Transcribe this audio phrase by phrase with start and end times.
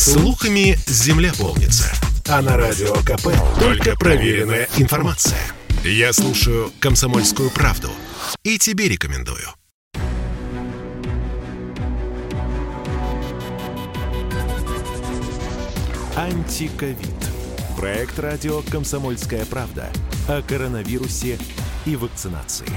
[0.00, 1.92] Слухами земля полнится.
[2.26, 3.28] А на радио КП
[3.60, 5.38] только проверенная информация.
[5.84, 7.90] Я слушаю «Комсомольскую правду»
[8.42, 9.46] и тебе рекомендую.
[16.16, 16.96] Антиковид.
[17.76, 19.90] Проект радио «Комсомольская правда»
[20.28, 21.38] о коронавирусе
[21.84, 22.70] и вакцинации.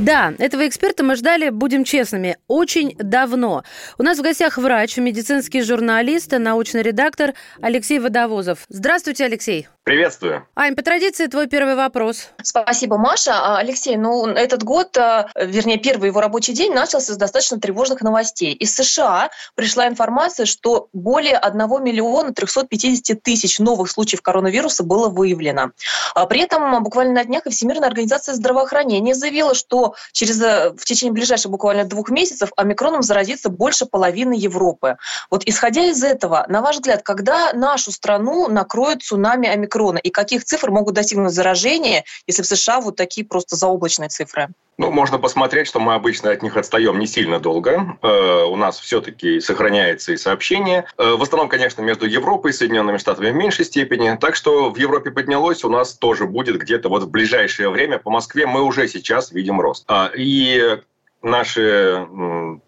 [0.00, 3.64] Да, этого эксперта мы ждали, будем честными, очень давно.
[3.98, 8.64] У нас в гостях врач, медицинский журналист, научный редактор Алексей Водовозов.
[8.70, 9.68] Здравствуйте, Алексей.
[9.82, 10.46] Приветствую.
[10.54, 12.28] Ань, по традиции твой первый вопрос.
[12.42, 13.32] Спасибо, Маша.
[13.32, 18.02] А, Алексей, ну этот год, а, вернее первый его рабочий день начался с достаточно тревожных
[18.02, 18.52] новостей.
[18.52, 25.70] Из США пришла информация, что более 1 миллиона 350 тысяч новых случаев коронавируса было выявлено.
[26.14, 30.84] А при этом буквально на днях и Всемирная организация здравоохранения заявила, что через, э, в
[30.84, 34.98] течение ближайших буквально двух месяцев омикроном заразится больше половины Европы.
[35.30, 39.70] Вот исходя из этого, на ваш взгляд, когда нашу страну накроет цунами омикрона?
[39.80, 44.48] Омикрона и каких цифр могут достигнуть заражения, если в США вот такие просто заоблачные цифры?
[44.78, 47.98] Ну, можно посмотреть, что мы обычно от них отстаем не сильно долго.
[48.00, 50.86] Э, у нас все-таки сохраняется и сообщение.
[50.96, 54.16] Э, в основном, конечно, между Европой и Соединенными Штатами в меньшей степени.
[54.18, 57.98] Так что в Европе поднялось, у нас тоже будет где-то вот в ближайшее время.
[57.98, 59.84] По Москве мы уже сейчас видим рост.
[59.86, 60.80] А, и
[61.22, 62.06] наши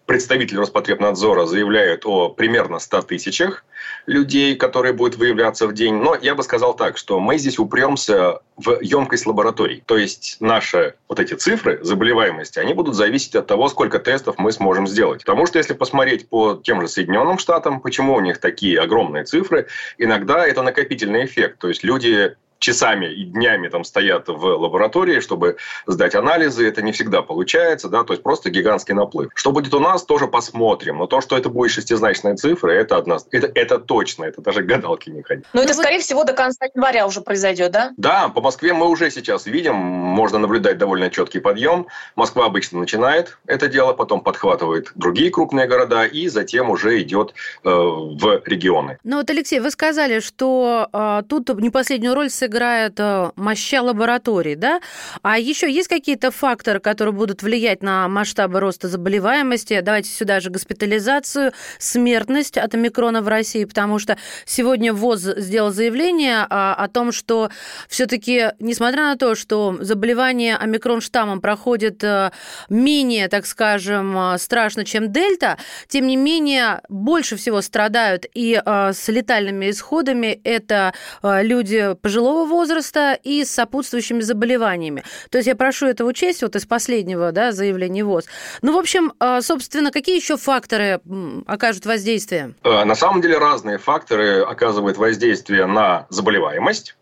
[0.05, 3.65] представители Роспотребнадзора заявляют о примерно 100 тысячах
[4.05, 5.95] людей, которые будут выявляться в день.
[5.95, 9.83] Но я бы сказал так, что мы здесь упремся в емкость лабораторий.
[9.85, 14.51] То есть наши вот эти цифры заболеваемости, они будут зависеть от того, сколько тестов мы
[14.51, 15.25] сможем сделать.
[15.25, 19.67] Потому что если посмотреть по тем же Соединенным Штатам, почему у них такие огромные цифры,
[19.97, 21.59] иногда это накопительный эффект.
[21.59, 26.67] То есть люди часами и днями там стоят в лаборатории, чтобы сдать анализы.
[26.67, 29.31] Это не всегда получается, да, то есть просто гигантский наплыв.
[29.35, 30.97] Что будет у нас, тоже посмотрим.
[30.97, 35.09] Но то, что это будет шестизначная цифра, это одна, это, это точно, это даже гадалки
[35.09, 35.45] не ходить.
[35.53, 37.91] Но это, скорее всего, до конца января уже произойдет, да?
[37.97, 41.87] Да, по Москве мы уже сейчас видим, можно наблюдать довольно четкий подъем.
[42.15, 47.33] Москва обычно начинает это дело, потом подхватывает другие крупные города и затем уже идет
[47.65, 48.97] э, в регионы.
[49.03, 53.81] Ну вот, Алексей, вы сказали, что э, тут не последнюю роль сыграет играет э, моща
[53.81, 54.79] лабораторий, да?
[55.23, 59.81] А еще есть какие-то факторы, которые будут влиять на масштабы роста заболеваемости?
[59.81, 66.45] Давайте сюда же госпитализацию, смертность от омикрона в России, потому что сегодня ВОЗ сделал заявление
[66.49, 67.49] о, о том, что
[67.89, 72.31] все-таки, несмотря на то, что заболевание омикрон штаммом проходит э,
[72.69, 79.07] менее, так скажем, э, страшно, чем дельта, тем не менее больше всего страдают и с
[79.07, 80.93] летальными исходами это
[81.23, 85.03] люди пожилого возраста и с сопутствующими заболеваниями.
[85.29, 88.25] То есть я прошу это учесть вот из последнего да, заявления ВОЗ.
[88.61, 91.01] Ну, в общем, а, собственно, какие еще факторы
[91.45, 92.53] окажут воздействие?
[92.63, 96.95] Э, на самом деле разные факторы оказывают воздействие на заболеваемость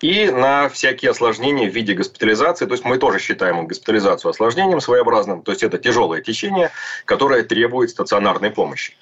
[0.00, 2.66] и на всякие осложнения в виде госпитализации.
[2.66, 5.42] То есть мы тоже считаем госпитализацию осложнением своеобразным.
[5.42, 6.70] То есть это тяжелое течение,
[7.04, 8.94] которое требует стационарной помощи.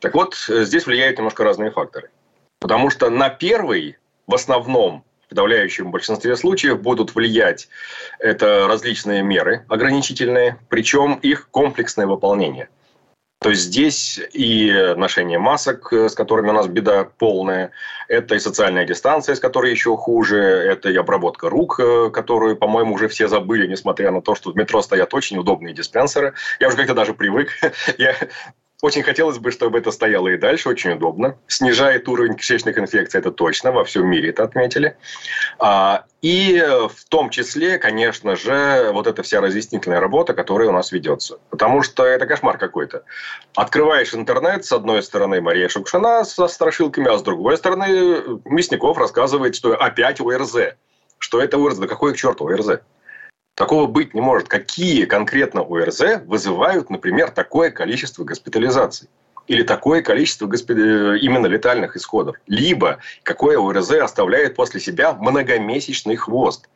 [0.00, 2.10] Так вот, э, здесь влияют немножко разные факторы.
[2.58, 3.96] Потому что на первый
[4.26, 7.68] в основном подавляющем большинстве случаев будут влиять
[8.18, 12.68] это различные меры ограничительные, причем их комплексное выполнение.
[13.40, 17.72] То есть здесь и ношение масок, с которыми у нас беда полная,
[18.06, 21.80] это и социальная дистанция, с которой еще хуже, это и обработка рук,
[22.12, 26.34] которую, по-моему, уже все забыли, несмотря на то, что в метро стоят очень удобные диспенсеры.
[26.60, 27.48] Я уже как-то даже привык.
[27.98, 28.14] Я
[28.82, 31.38] очень хотелось бы, чтобы это стояло и дальше, очень удобно.
[31.46, 34.96] Снижает уровень кишечных инфекций, это точно, во всем мире это отметили.
[35.60, 40.90] А, и в том числе, конечно же, вот эта вся разъяснительная работа, которая у нас
[40.90, 41.38] ведется.
[41.48, 43.04] Потому что это кошмар какой-то.
[43.54, 49.54] Открываешь интернет, с одной стороны Мария Шукшина со страшилками, а с другой стороны Мясников рассказывает,
[49.54, 50.74] что опять ОРЗ.
[51.18, 51.78] Что это ОРЗ?
[51.78, 52.80] Да какой к черту ОРЗ?
[53.54, 54.48] Такого быть не может.
[54.48, 59.08] Какие конкретно ОРЗ вызывают, например, такое количество госпитализаций?
[59.46, 60.72] Или такое количество госпи...
[60.72, 62.36] Э, именно летальных исходов?
[62.46, 66.68] Либо какое ОРЗ оставляет после себя многомесячный хвост?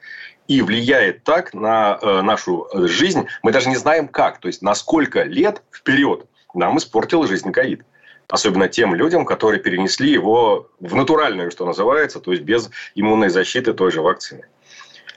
[0.49, 4.76] и влияет так на э, нашу жизнь, мы даже не знаем как, то есть на
[4.76, 6.26] сколько лет вперед
[6.56, 7.82] нам испортил жизнь ковид.
[8.29, 13.72] Особенно тем людям, которые перенесли его в натуральную, что называется, то есть без иммунной защиты
[13.72, 14.46] той же вакцины.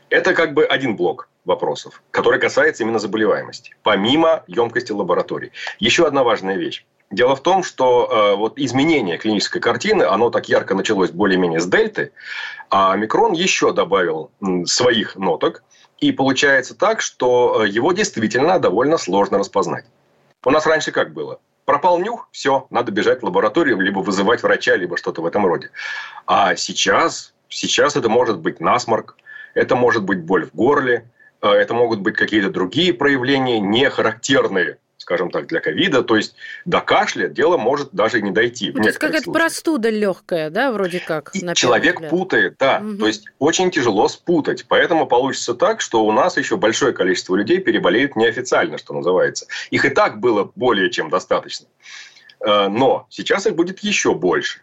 [0.10, 5.52] Это как бы один блок вопросов, который касается именно заболеваемости, помимо емкости лабораторий.
[5.80, 6.86] Еще одна важная вещь.
[7.12, 11.66] Дело в том, что э, вот изменение клинической картины, оно так ярко началось более-менее с
[11.66, 12.12] дельты,
[12.70, 14.32] а микрон еще добавил
[14.66, 15.64] своих ноток,
[16.00, 19.86] и получается так, что э, его действительно довольно сложно распознать.
[20.46, 21.40] У нас раньше как было?
[21.70, 25.70] пропал нюх, все, надо бежать в лабораторию, либо вызывать врача, либо что-то в этом роде.
[26.26, 29.16] А сейчас, сейчас это может быть насморк,
[29.54, 31.06] это может быть боль в горле,
[31.42, 34.78] это могут быть какие-то другие проявления, не характерные
[35.10, 36.04] скажем так, для ковида.
[36.04, 38.72] То есть до кашля дело может даже не дойти.
[38.76, 41.32] Ну, это какая-то простуда легкая, да, вроде как?
[41.34, 42.12] И человек взгляд.
[42.12, 42.80] путает, да.
[42.84, 42.98] Угу.
[42.98, 44.66] То есть очень тяжело спутать.
[44.68, 49.48] Поэтому получится так, что у нас еще большое количество людей переболеют неофициально, что называется.
[49.72, 51.66] Их и так было более чем достаточно.
[52.46, 54.62] Э, но сейчас их будет еще больше.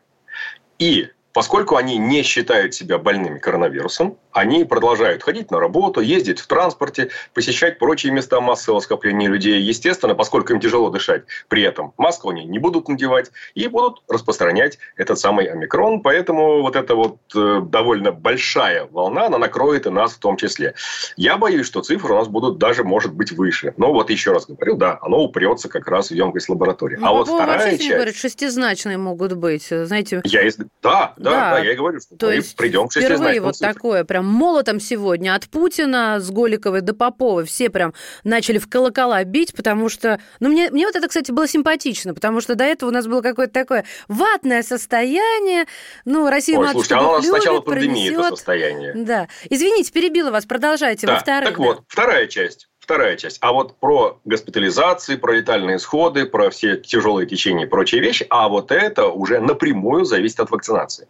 [0.78, 6.46] И Поскольку они не считают себя больными коронавирусом, они продолжают ходить на работу, ездить в
[6.46, 9.60] транспорте, посещать прочие места массового скопления людей.
[9.60, 14.78] Естественно, поскольку им тяжело дышать, при этом маску они не будут надевать и будут распространять
[14.96, 16.00] этот самый омикрон.
[16.00, 20.74] Поэтому вот эта вот э, довольно большая волна, она накроет и нас в том числе.
[21.18, 23.74] Я боюсь, что цифры у нас будут даже, может быть, выше.
[23.76, 26.96] Но вот еще раз говорю, да, оно упрется как раз в емкость лаборатории.
[26.96, 27.90] Ну, а вот вторая часть...
[27.90, 30.22] говорят, шестизначные могут быть, знаете.
[30.24, 30.48] Я,
[30.82, 33.58] да, да, да, да, я и говорю, что То мы есть придем к впервые вот
[33.58, 37.94] такое, прям молотом сегодня от Путина с Голиковой до Поповой все прям
[38.25, 40.20] начали в колокола бить, потому что...
[40.40, 43.20] Ну, мне, мне вот это, кстати, было симпатично, потому что до этого у нас было
[43.23, 45.67] какое-то такое ватное состояние.
[46.05, 48.93] Ну, Россия Ой, слушайте, оно у нас сначала пандемии это состояние.
[48.94, 49.28] Да.
[49.50, 51.06] Извините, перебила вас, продолжайте.
[51.06, 51.14] Да.
[51.14, 51.64] Во-вторых, так да.
[51.64, 53.38] вот, вторая часть вторая часть.
[53.40, 58.48] А вот про госпитализации, про летальные исходы, про все тяжелые течения и прочие вещи, а
[58.48, 61.08] вот это уже напрямую зависит от вакцинации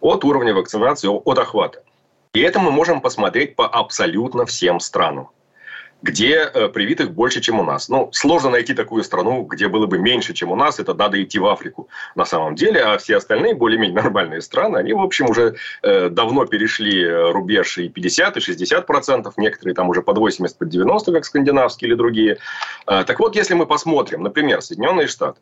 [0.00, 1.82] от уровня вакцинации, от охвата.
[2.32, 5.30] И это мы можем посмотреть по абсолютно всем странам
[6.04, 7.88] где э, привитых больше, чем у нас.
[7.88, 10.78] Ну, сложно найти такую страну, где было бы меньше, чем у нас.
[10.78, 12.80] Это надо идти в Африку на самом деле.
[12.82, 17.88] А все остальные более-менее нормальные страны, они, в общем, уже э, давно перешли рубеж и
[17.88, 19.38] 50, и 60 процентов.
[19.38, 22.36] Некоторые там уже под 80, под 90, как скандинавские или другие.
[22.86, 25.40] Э, так вот, если мы посмотрим, например, Соединенные Штаты.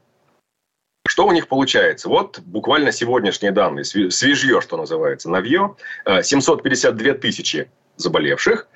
[1.08, 2.08] Что у них получается?
[2.08, 5.74] Вот буквально сегодняшние данные, свежье, что называется, новье.
[6.06, 8.68] 752 э, тысячи заболевших,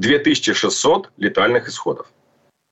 [0.00, 2.08] 2600 летальных исходов.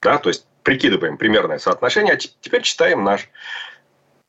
[0.02, 2.14] Да, то есть прикидываем примерное соотношение.
[2.14, 3.28] А теперь читаем наш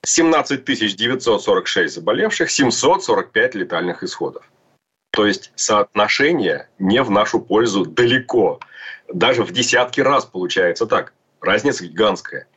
[0.05, 4.49] 17 946 заболевших, 745 летальных исходов.
[5.11, 8.59] То есть соотношение не в нашу пользу далеко.
[9.11, 11.13] Даже в десятки раз получается так.
[11.41, 12.47] Разница гигантская.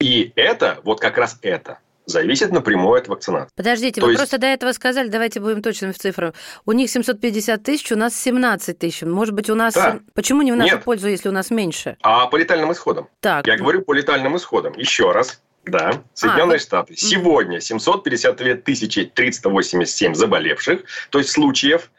[0.00, 3.52] И это, вот как раз это, зависит напрямую от вакцинации.
[3.54, 4.20] Подождите, То вы есть...
[4.20, 6.34] просто до этого сказали, давайте будем точными в цифрах.
[6.66, 9.02] У них 750 тысяч, у нас 17 тысяч.
[9.02, 9.74] Может быть, у нас...
[9.74, 10.00] Да.
[10.14, 10.84] Почему не в нашу Нет.
[10.84, 11.96] пользу, если у нас меньше?
[12.02, 13.08] А по летальным исходам.
[13.20, 13.46] Так.
[13.46, 14.74] Я говорю по летальным исходам.
[14.74, 15.40] Еще раз.
[15.66, 16.96] Да, Соединенные а, Штаты.
[16.96, 21.90] Сегодня 752 тысячи 387 заболевших, то есть случаев,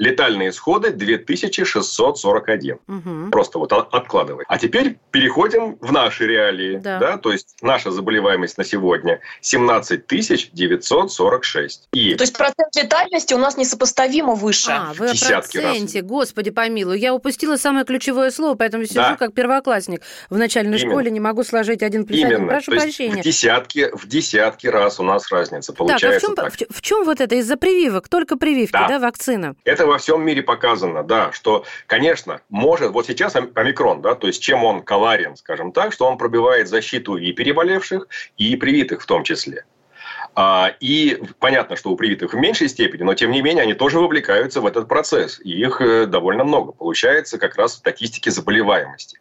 [0.00, 2.78] Летальные исходы 2641.
[2.88, 3.30] Угу.
[3.30, 4.46] Просто вот откладывай.
[4.48, 6.78] А теперь переходим в наши реалии.
[6.78, 6.98] Да.
[6.98, 7.16] Да?
[7.18, 10.06] То есть наша заболеваемость на сегодня 17
[10.52, 11.88] 946.
[11.92, 12.14] И...
[12.14, 14.70] То есть процент летальности у нас несопоставимо выше.
[14.70, 16.00] А, вы о проценте.
[16.00, 16.08] Раз.
[16.08, 16.98] Господи помилуй.
[16.98, 19.16] Я упустила самое ключевое слово, поэтому сижу да.
[19.16, 20.00] как первоклассник
[20.30, 20.90] в начальной Именно.
[20.90, 22.36] школе, не могу сложить один плюс Именно.
[22.36, 22.48] один.
[22.48, 23.20] Прошу То прощения.
[23.20, 26.26] В десятки, в десятки раз у нас разница получается.
[26.26, 26.70] Так, а в чем, так.
[26.70, 27.34] В, в чем вот это?
[27.34, 28.08] Из-за прививок?
[28.08, 29.54] Только прививки, да, да вакцина?
[29.64, 34.40] Это во всем мире показано, да, что, конечно, может, вот сейчас омикрон, да, то есть
[34.40, 38.06] чем он коварен, скажем так, что он пробивает защиту и переболевших,
[38.36, 39.64] и привитых в том числе.
[40.42, 44.00] А, и понятно, что у привитых в меньшей степени, но тем не менее они тоже
[44.00, 45.38] вовлекаются в этот процесс.
[45.44, 46.72] И их э, довольно много.
[46.72, 49.18] Получается как раз в статистике заболеваемости.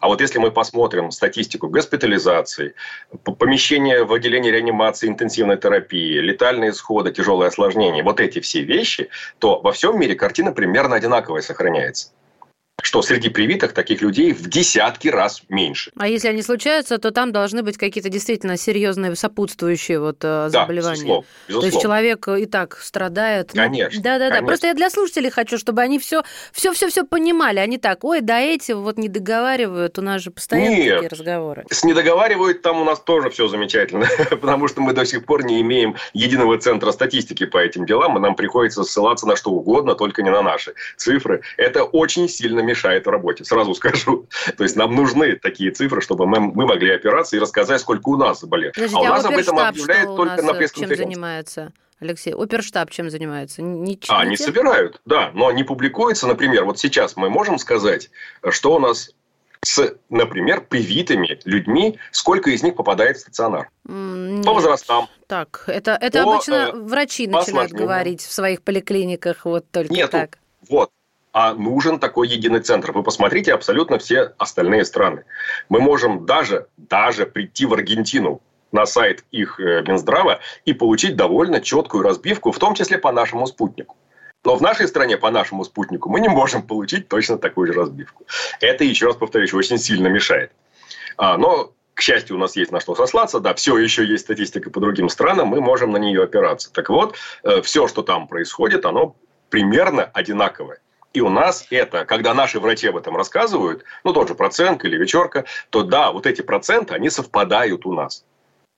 [0.00, 2.74] А вот если мы посмотрим статистику госпитализации,
[3.22, 9.10] помещение в отделении реанимации, интенсивной терапии, летальные исходы, тяжелые осложнения, вот эти все вещи,
[9.40, 12.12] то во всем мире картина примерно одинаковая сохраняется
[12.80, 15.92] что среди привитых таких людей в десятки раз меньше.
[15.96, 20.82] А если они случаются, то там должны быть какие-то действительно серьезные сопутствующие вот э, заболевания.
[20.82, 21.60] Да, безусловно, безусловно.
[21.60, 23.52] То есть человек и так страдает.
[23.52, 24.02] Конечно.
[24.02, 24.42] Да, да, да.
[24.42, 27.58] Просто я для слушателей хочу, чтобы они все, все, все, все понимали.
[27.58, 31.64] Они так, ой, да эти вот не договаривают, у нас же постоянно Нет, такие разговоры.
[31.70, 35.44] С не договаривают там у нас тоже все замечательно, потому что мы до сих пор
[35.44, 39.94] не имеем единого центра статистики по этим делам, и нам приходится ссылаться на что угодно,
[39.94, 41.42] только не на наши цифры.
[41.56, 44.26] Это очень сильно мешает в работе, сразу скажу.
[44.56, 48.16] То есть нам нужны такие цифры, чтобы мы, мы могли опираться и рассказать, сколько у
[48.16, 48.72] нас заболело.
[48.72, 51.02] Подождите, а у нас а об этом объявляют только на пресс-конференции.
[51.02, 51.72] Чем занимается?
[52.00, 53.62] Алексей, оперштаб чем занимается?
[53.62, 58.10] Ничего а, они собирают, да, но не публикуется, например, вот сейчас мы можем сказать,
[58.50, 59.10] что у нас
[59.64, 63.70] с, например, привитыми людьми, сколько из них попадает в стационар.
[63.84, 64.44] Нет.
[64.44, 65.08] По возрастам.
[65.28, 70.10] Так, это, это по, обычно э, врачи начинают говорить в своих поликлиниках, вот только Нету.
[70.10, 70.38] так.
[70.68, 70.90] Вот,
[71.32, 72.92] а нужен такой единый центр.
[72.92, 75.24] Вы посмотрите абсолютно все остальные страны.
[75.68, 81.60] Мы можем даже, даже прийти в Аргентину на сайт их э, Минздрава и получить довольно
[81.60, 83.96] четкую разбивку, в том числе по нашему спутнику.
[84.44, 88.26] Но в нашей стране по нашему спутнику мы не можем получить точно такую же разбивку.
[88.60, 90.50] Это, еще раз повторюсь, очень сильно мешает.
[91.16, 94.70] А, но к счастью, у нас есть на что сослаться, да, все еще есть статистика
[94.70, 96.72] по другим странам, мы можем на нее опираться.
[96.72, 99.14] Так вот, э, все, что там происходит, оно
[99.50, 100.78] примерно одинаковое.
[101.12, 104.96] И у нас это, когда наши врачи об этом рассказывают, ну, тот же процент или
[104.96, 108.24] вечерка, то да, вот эти проценты, они совпадают у нас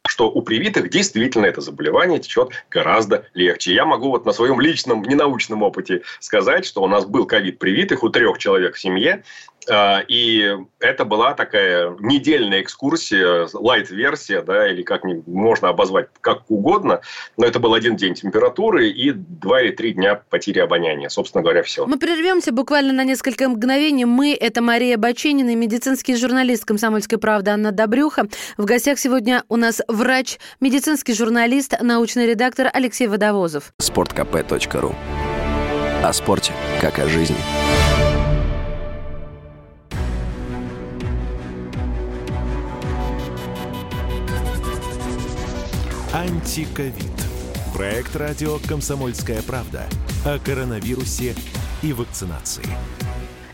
[0.06, 3.74] что у привитых действительно это заболевание течет гораздо легче.
[3.74, 8.02] Я могу вот на своем личном ненаучном опыте сказать, что у нас был ковид привитых
[8.04, 9.24] у трех человек в семье,
[9.68, 17.00] и это была такая недельная экскурсия, лайт-версия, да, или как можно обозвать как угодно.
[17.36, 21.08] Но это был один день температуры и два или три дня потери обоняния.
[21.08, 21.86] Собственно говоря, все.
[21.86, 24.04] Мы прервемся буквально на несколько мгновений.
[24.04, 28.28] Мы– это Мария Баченина, медицинский журналист «Комсомольской правды» Анна Добрюха.
[28.56, 33.72] В гостях сегодня у нас врач, медицинский журналист, научный редактор Алексей Водовозов.
[33.78, 34.94] Спорткп.ру
[36.02, 37.36] О спорте, как о жизни.
[46.14, 46.94] Антиковид.
[47.74, 49.88] Проект радио «Комсомольская правда»
[50.24, 51.34] о коронавирусе
[51.82, 52.64] и вакцинации.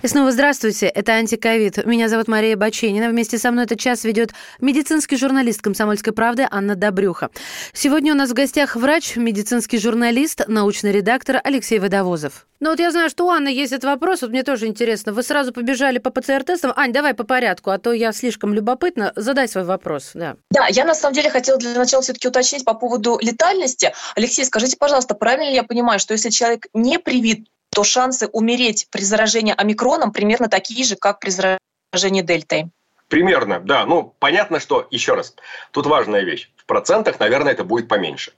[0.02, 1.84] И снова здравствуйте, это «Антиковид».
[1.84, 3.10] Меня зовут Мария Баченина.
[3.10, 7.28] Вместе со мной этот час ведет медицинский журналист «Комсомольской правды» Анна Добрюха.
[7.74, 12.46] Сегодня у нас в гостях врач, медицинский журналист, научный редактор Алексей Водовозов.
[12.60, 15.12] Ну вот я знаю, что у Анны есть этот вопрос, вот мне тоже интересно.
[15.12, 16.72] Вы сразу побежали по ПЦР-тестам.
[16.76, 19.12] Ань, давай по порядку, а то я слишком любопытна.
[19.16, 20.36] Задай свой вопрос, да.
[20.50, 23.92] Да, я на самом деле хотела для начала все-таки уточнить по поводу летальности.
[24.16, 28.88] Алексей, скажите, пожалуйста, правильно ли я понимаю, что если человек не привит то шансы умереть
[28.90, 32.66] при заражении омикроном примерно такие же, как при заражении дельтой.
[33.08, 33.86] Примерно, да.
[33.86, 35.34] Ну, понятно, что, еще раз,
[35.72, 36.50] тут важная вещь.
[36.56, 38.32] В процентах, наверное, это будет поменьше.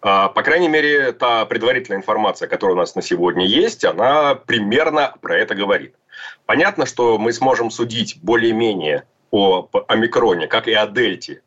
[0.00, 5.14] А, по крайней мере, та предварительная информация, которая у нас на сегодня есть, она примерно
[5.20, 5.94] про это говорит.
[6.46, 11.42] Понятно, что мы сможем судить более-менее о омикроне, как и о дельте,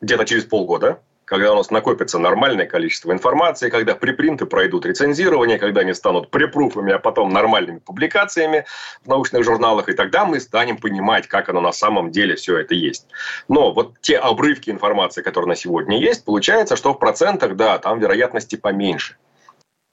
[0.00, 1.00] где-то через полгода,
[1.30, 6.92] когда у нас накопится нормальное количество информации, когда припринты пройдут рецензирование, когда они станут препруфами,
[6.92, 8.66] а потом нормальными публикациями
[9.04, 12.74] в научных журналах, и тогда мы станем понимать, как оно на самом деле все это
[12.74, 13.06] есть.
[13.46, 18.00] Но вот те обрывки информации, которые на сегодня есть, получается, что в процентах, да, там
[18.00, 19.16] вероятности поменьше.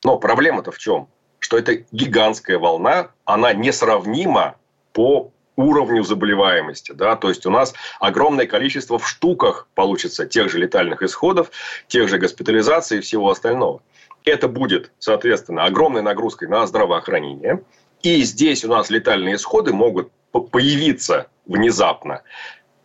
[0.04, 1.08] Но проблема-то в чем?
[1.38, 4.56] Что это гигантская волна, она несравнима
[4.92, 6.94] по уровню заболеваемости.
[6.94, 7.18] Да?
[7.18, 11.52] То есть у нас огромное количество в штуках получится тех же летальных исходов,
[11.88, 13.82] тех же госпитализаций и всего остального.
[14.24, 17.64] Это будет, соответственно, огромной нагрузкой на здравоохранение.
[18.04, 22.22] И здесь у нас летальные исходы могут появиться внезапно,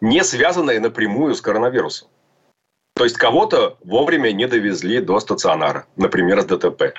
[0.01, 2.09] не связанные напрямую с коронавирусом.
[2.95, 6.95] То есть кого-то вовремя не довезли до стационара, например, с ДТП.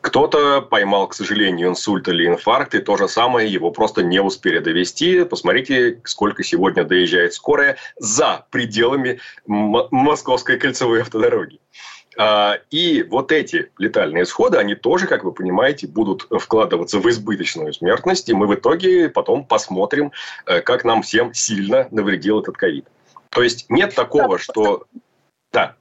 [0.00, 4.58] Кто-то поймал, к сожалению, инсульт или инфаркт, и то же самое его просто не успели
[4.58, 5.24] довести.
[5.24, 11.60] Посмотрите, сколько сегодня доезжает скорая за пределами Московской кольцевой автодороги.
[12.16, 17.72] А, и вот эти летальные исходы, они тоже, как вы понимаете, будут вкладываться в избыточную
[17.72, 20.10] смертность, и мы в итоге потом посмотрим,
[20.46, 22.86] э, как нам всем сильно навредил этот ковид.
[23.30, 24.84] То есть нет такого, что...
[25.52, 25.76] Да.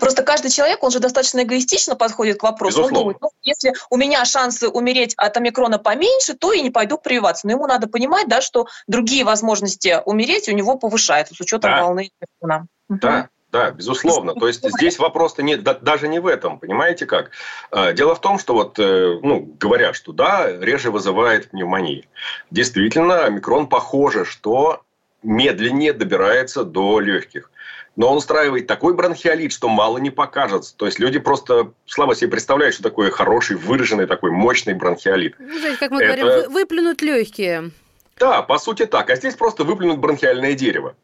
[0.00, 2.78] Просто каждый человек, он же достаточно эгоистично подходит к вопросу.
[2.78, 2.98] Безусловно.
[2.98, 6.98] Он думает, ну, если у меня шансы умереть от омикрона поменьше, то и не пойду
[6.98, 7.46] прививаться.
[7.46, 11.82] Но ему надо понимать, да, что другие возможности умереть у него повышаются с учетом да.
[11.82, 12.66] волны омикрона.
[12.88, 14.34] Да, да, безусловно.
[14.34, 17.30] То есть здесь вопрос-то не, да, даже не в этом, понимаете как?
[17.70, 22.08] А, дело в том, что вот, э, ну, говорят, что да, реже вызывает пневмонии.
[22.50, 24.82] Действительно, омикрон похоже, что
[25.22, 27.50] медленнее добирается до легких
[27.98, 30.74] но он устраивает такой бронхиолит, что мало не покажется.
[30.76, 35.34] То есть люди просто слабо себе представляют, что такое хороший, выраженный, такой мощный бронхиолит.
[35.40, 36.22] Ну, знаете, как мы Это...
[36.22, 37.72] говорим, выплюнуть легкие.
[38.16, 39.10] Да, по сути так.
[39.10, 40.94] А здесь просто выплюнуть бронхиальное дерево.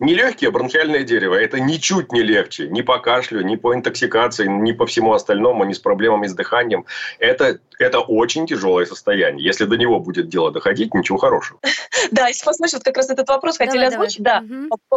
[0.00, 1.36] Не легкие, а бронхиальное дерево.
[1.36, 2.66] Это ничуть не легче.
[2.66, 6.86] Ни по кашлю, ни по интоксикации, ни по всему остальному, ни с проблемами с дыханием.
[7.20, 9.44] Это, это очень тяжелое состояние.
[9.44, 11.58] Если до него будет дело доходить, ничего хорошего.
[12.10, 14.22] Да, если послушать, вот как раз этот вопрос хотели озвучить.
[14.22, 14.42] Да,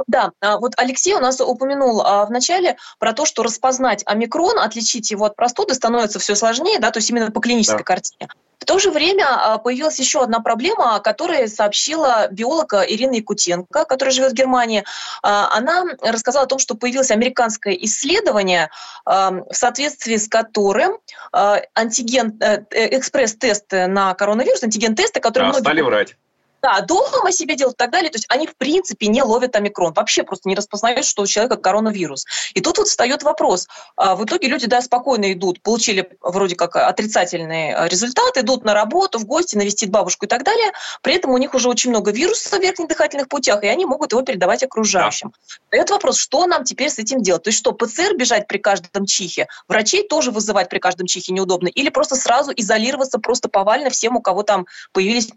[0.08, 0.32] да.
[0.42, 5.12] А, вот Алексей у нас упомянул а, в начале про то, что распознать омикрон, отличить
[5.12, 8.28] его от простуды становится все сложнее, да, то есть именно по клинической картине.
[8.60, 13.86] В то же время а, появилась еще одна проблема, о которой сообщила биолог Ирина Якутенко,
[13.86, 14.84] которая живет в Германии.
[15.22, 18.70] Она рассказала о том, что появилось американское исследование,
[19.06, 20.98] в соответствии с которым
[21.32, 25.48] антиген, э, экспресс-тесты на коронавирус, антиген-тесты, которые...
[25.48, 25.64] Да, многие...
[25.64, 26.18] стали врать
[26.66, 28.10] да, дома себе делать и так далее.
[28.10, 29.94] То есть они, в принципе, не ловят омикрон.
[29.94, 32.26] Вообще просто не распознают, что у человека коронавирус.
[32.56, 33.68] И тут вот встает вопрос.
[33.96, 38.74] А, в итоге люди, да, спокойно идут, получили вроде как отрицательный э, результат, идут на
[38.74, 40.72] работу, в гости, навестить бабушку и так далее.
[41.04, 44.14] При этом у них уже очень много вирусов в верхних дыхательных путях, и они могут
[44.14, 45.34] его передавать окружающим.
[45.72, 45.78] Да.
[45.78, 47.44] Это вопрос, что нам теперь с этим делать?
[47.44, 49.48] То есть что, ПЦР бежать при каждом чихе?
[49.68, 51.68] Врачей тоже вызывать при каждом чихе неудобно?
[51.68, 55.30] Или просто сразу изолироваться просто повально всем, у кого там появились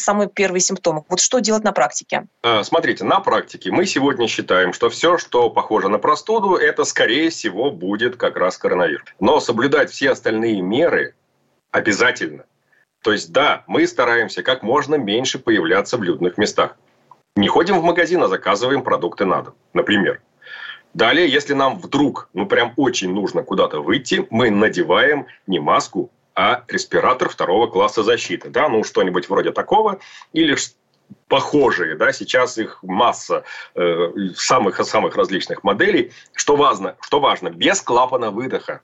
[0.00, 1.02] самые первые симптомы.
[1.08, 2.26] Вот что делать на практике?
[2.42, 7.30] А, смотрите, на практике мы сегодня считаем, что все, что похоже на простуду, это, скорее
[7.30, 9.08] всего, будет как раз коронавирус.
[9.18, 11.14] Но соблюдать все остальные меры
[11.72, 12.44] обязательно.
[13.02, 16.76] То есть, да, мы стараемся как можно меньше появляться в людных местах.
[17.34, 20.20] Не ходим в магазин, а заказываем продукты на дом, например.
[20.94, 26.64] Далее, если нам вдруг, ну прям очень нужно куда-то выйти, мы надеваем не маску, а
[26.68, 28.50] респиратор второго класса защиты.
[28.50, 28.68] Да?
[28.68, 29.98] Ну, что-нибудь вроде такого.
[30.32, 30.56] Или
[31.28, 36.12] похожие, да, сейчас их масса э, самых самых различных моделей.
[36.34, 38.82] Что важно, что важно, без клапана выдоха.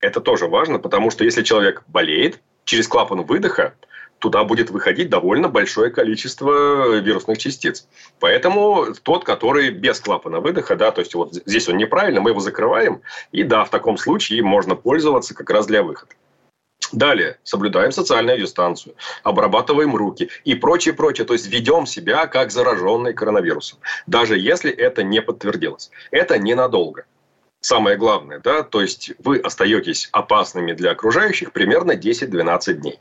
[0.00, 3.74] Это тоже важно, потому что если человек болеет, через клапан выдоха
[4.18, 7.88] туда будет выходить довольно большое количество вирусных частиц.
[8.20, 12.40] Поэтому тот, который без клапана выдоха, да, то есть вот здесь он неправильно, мы его
[12.40, 13.00] закрываем,
[13.32, 16.12] и да, в таком случае можно пользоваться как раз для выхода.
[16.92, 21.26] Далее, соблюдаем социальную дистанцию, обрабатываем руки и прочее, прочее.
[21.26, 25.90] То есть ведем себя как зараженный коронавирусом, даже если это не подтвердилось.
[26.10, 27.04] Это ненадолго.
[27.60, 32.98] Самое главное, да, то есть вы остаетесь опасными для окружающих примерно 10-12 дней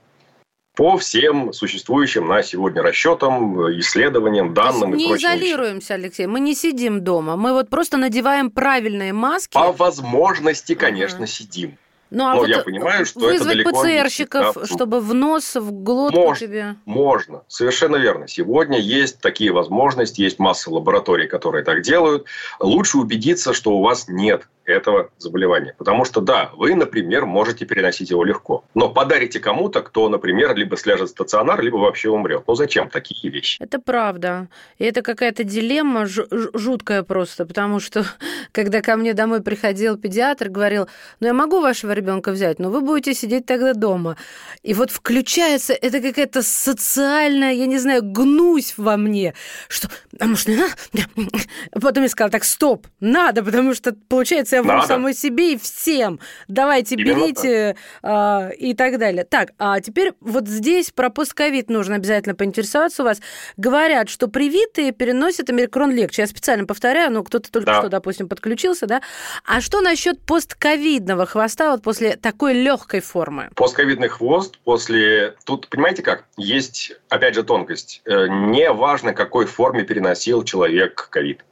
[0.79, 5.29] по всем существующим на сегодня расчетам, исследованиям, данным не и прочим.
[5.29, 9.51] Не изолируемся, Алексей, мы не сидим дома, мы вот просто надеваем правильные маски.
[9.51, 11.27] По возможности, конечно, ага.
[11.27, 11.77] сидим.
[12.11, 15.55] Ну, а Но вот я понимаю, что вызвать это далеко ПЦРщиков, не чтобы в нос,
[15.55, 16.75] в глотку можно, тебе...
[16.85, 18.27] Можно, совершенно верно.
[18.27, 22.25] Сегодня есть такие возможности, есть масса лабораторий, которые так делают.
[22.59, 25.75] Лучше убедиться, что у вас нет этого заболевания.
[25.77, 28.63] Потому что, да, вы, например, можете переносить его легко.
[28.73, 32.43] Но подарите кому-то, кто, например, либо сляжет в стационар, либо вообще умрет.
[32.47, 33.61] Ну зачем такие вещи?
[33.61, 34.47] Это правда.
[34.77, 38.05] И это какая-то дилемма жуткая просто, потому что
[38.51, 40.87] когда ко мне домой приходил педиатр, говорил,
[41.19, 44.17] ну я могу вашего ребенка взять, но вы будете сидеть тогда дома.
[44.63, 49.33] И вот включается это какая-то социальная, я не знаю, гнусь во мне,
[49.67, 50.73] что, а может, не надо?
[51.81, 56.19] Потом я сказала, так, стоп, надо, потому что, получается, я вру самой себе и всем.
[56.47, 59.23] Давайте, Именно берите а, и так далее.
[59.23, 63.19] Так, а теперь вот здесь про постковид нужно обязательно поинтересоваться у вас.
[63.57, 66.23] Говорят, что привитые переносят омикрон легче.
[66.23, 67.79] Я специально повторяю, ну, кто-то только да.
[67.79, 69.01] что, допустим, подключился, да?
[69.45, 73.49] А что насчет постковидного хвоста вот после такой легкой формы?
[73.55, 75.35] Постковидный хвост после...
[75.45, 76.25] Тут, понимаете как?
[76.37, 78.01] Есть, опять же, тонкость.
[78.05, 81.43] Э, не важно, какой форме переносил человек ковид.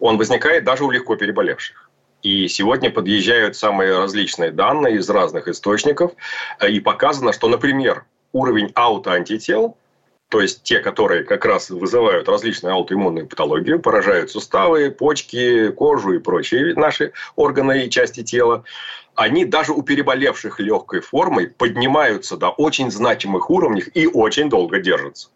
[0.00, 1.85] Он возникает даже у легко переболевших.
[2.26, 6.10] И сегодня подъезжают самые различные данные из разных источников.
[6.58, 9.76] Э, и показано, что, например, уровень аутоантител,
[10.28, 16.18] то есть те, которые как раз вызывают различные аутоиммунные патологии, поражают суставы, почки, кожу и
[16.18, 18.64] прочие наши органы и части тела,
[19.14, 25.28] они даже у переболевших легкой формой поднимаются до очень значимых уровней и очень долго держатся.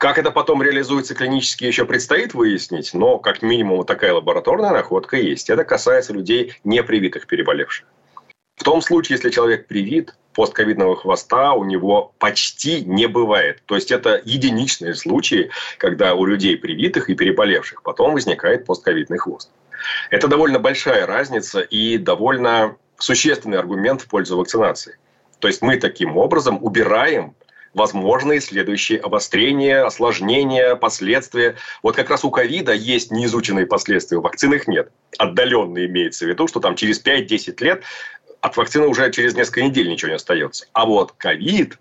[0.00, 5.50] Как это потом реализуется клинически, еще предстоит выяснить, но как минимум такая лабораторная находка есть.
[5.50, 7.86] Это касается людей, не привитых переболевших.
[8.56, 13.62] В том случае, если человек привит, постковидного хвоста у него почти не бывает.
[13.66, 19.50] То есть это единичные случаи, когда у людей привитых и переболевших потом возникает постковидный хвост.
[20.08, 24.96] Это довольно большая разница и довольно существенный аргумент в пользу вакцинации.
[25.40, 27.34] То есть мы таким образом убираем
[27.74, 31.56] возможные следующие обострения, осложнения, последствия.
[31.82, 34.90] Вот как раз у ковида есть неизученные последствия, у вакцин их нет.
[35.18, 37.82] Отдаленно имеется в виду, что там через 5-10 лет
[38.40, 40.66] от вакцины уже через несколько недель ничего не остается.
[40.72, 41.78] А вот ковид,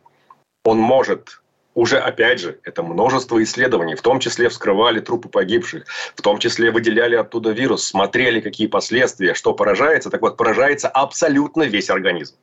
[0.63, 1.41] он может
[1.79, 6.71] уже, опять же, это множество исследований, в том числе вскрывали трупы погибших, в том числе
[6.71, 10.09] выделяли оттуда вирус, смотрели, какие последствия, что поражается.
[10.09, 12.35] Так вот, поражается абсолютно весь организм.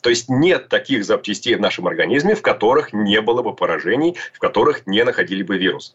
[0.00, 4.40] То есть нет таких запчастей в нашем организме, в которых не было бы поражений, в
[4.40, 5.94] которых не находили бы вирус.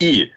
[0.00, 0.32] И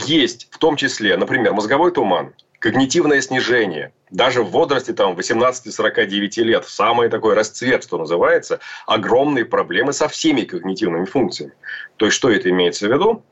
[0.00, 2.34] есть в том числе, например, мозговой туман,
[2.64, 9.92] когнитивное снижение, даже в возрасте там 18-49 лет, самый такой расцвет, что называется, огромные проблемы
[9.92, 11.52] со всеми когнитивными функциями.
[11.98, 13.22] То есть, что это имеется в виду?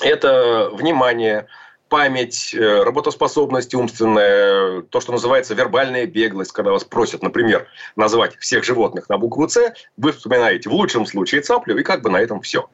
[0.00, 1.48] Это внимание,
[1.92, 8.64] память, э, работоспособность умственная, то, что называется вербальная беглость, когда вас просят, например, назвать всех
[8.64, 12.40] животных на букву «С», вы вспоминаете в лучшем случае цаплю, и как бы на этом
[12.40, 12.70] все.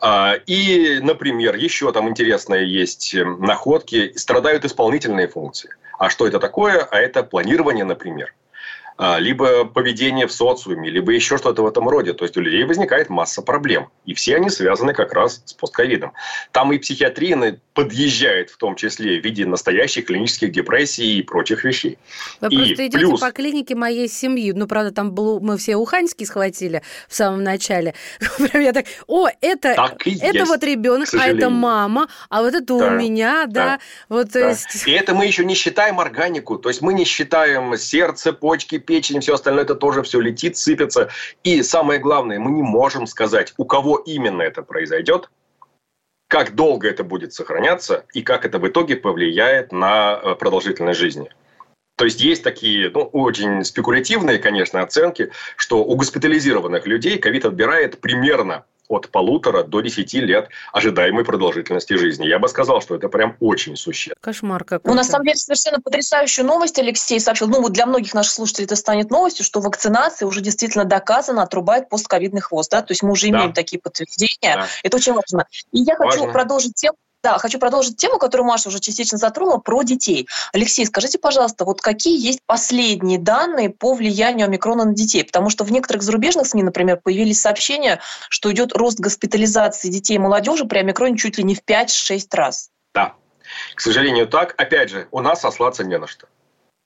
[0.00, 5.70] А, и, например, еще там интересные есть э, находки, страдают исполнительные функции.
[5.96, 6.82] А что это такое?
[6.82, 8.34] А это планирование, например.
[9.00, 12.14] А, либо поведение в социуме, либо еще что-то в этом роде.
[12.14, 13.90] То есть у людей возникает масса проблем.
[14.04, 16.14] И все они связаны как раз с постковидом.
[16.50, 21.96] Там и психиатрия подъезжает в том числе в виде настоящих клинических депрессий и прочих вещей.
[22.40, 23.20] Вы и просто идете плюс...
[23.20, 24.50] по клинике моей семьи.
[24.50, 27.94] Ну, правда, там был, мы все уханьский схватили в самом начале.
[28.52, 32.76] Я так, о, это, так это есть, вот ребенок, а это мама, а вот это
[32.76, 33.52] да, у меня, да.
[33.52, 33.78] да.
[34.08, 34.48] Вот, да.
[34.48, 34.88] Есть...
[34.88, 36.58] И это мы еще не считаем органику.
[36.58, 41.10] То есть мы не считаем сердце, почки, печень, все остальное, это тоже все летит, сыпется.
[41.44, 45.30] И самое главное, мы не можем сказать, у кого именно это произойдет,
[46.26, 51.30] как долго это будет сохраняться и как это в итоге повлияет на э, продолжительность жизни.
[51.96, 58.00] То есть есть такие ну, очень спекулятивные, конечно, оценки, что у госпитализированных людей ковид отбирает
[58.00, 62.26] примерно от полутора до десяти лет ожидаемой продолжительности жизни.
[62.26, 64.16] Я бы сказал, что это прям очень существенно.
[64.20, 64.88] Кошмар какой-то.
[64.88, 67.48] Ну, на самом деле, совершенно потрясающую новость Алексей сообщил.
[67.48, 71.88] Ну, вот для многих наших слушателей это станет новостью, что вакцинация уже действительно доказана отрубает
[71.88, 72.70] постковидный хвост.
[72.70, 72.82] Да?
[72.82, 73.54] То есть мы уже имеем да.
[73.54, 74.56] такие подтверждения.
[74.56, 74.66] Да.
[74.82, 75.46] Это очень важно.
[75.72, 76.32] И я хочу важно.
[76.32, 80.28] продолжить тему да, хочу продолжить тему, которую Маша уже частично затронула, про детей.
[80.52, 85.24] Алексей, скажите, пожалуйста, вот какие есть последние данные по влиянию омикрона на детей?
[85.24, 90.18] Потому что в некоторых зарубежных СМИ, например, появились сообщения, что идет рост госпитализации детей и
[90.18, 92.70] молодежи при омикроне чуть ли не в 5-6 раз.
[92.94, 93.14] Да,
[93.74, 94.54] к сожалению, так.
[94.56, 96.28] Опять же, у нас сослаться не на что.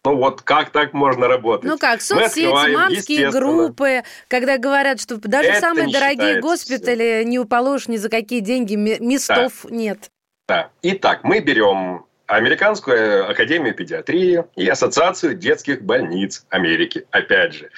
[0.05, 1.71] Ну вот как так можно работать?
[1.71, 7.87] Ну как, соцсети, мамские группы, когда говорят, что даже Это самые дорогие госпитали не положишь
[7.87, 9.71] ни за какие деньги, местов да.
[9.71, 10.12] нет.
[10.53, 10.71] Да.
[10.83, 17.71] Итак, мы берем Американскую академию педиатрии и Ассоциацию детских больниц Америки, опять же.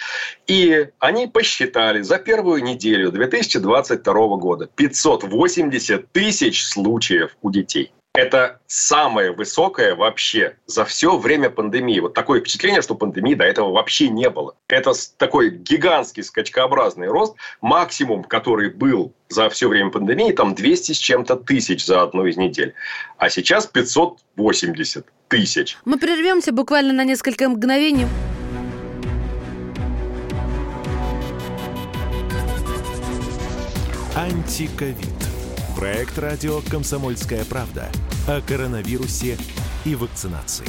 [0.48, 7.92] И они посчитали за первую неделю 2022 года 580 тысяч случаев у детей.
[8.16, 11.98] Это самое высокое вообще за все время пандемии.
[11.98, 14.54] Вот такое впечатление, что пандемии до этого вообще не было.
[14.68, 17.34] Это такой гигантский скачкообразный рост.
[17.60, 22.36] Максимум, который был за все время пандемии, там 200 с чем-то тысяч за одну из
[22.36, 22.74] недель.
[23.18, 25.76] А сейчас 580 тысяч.
[25.84, 28.06] Мы прервемся буквально на несколько мгновений.
[34.14, 35.33] Антиковид.
[35.76, 37.90] Проект радио «Комсомольская правда»
[38.28, 39.36] о коронавирусе
[39.84, 40.68] и вакцинации.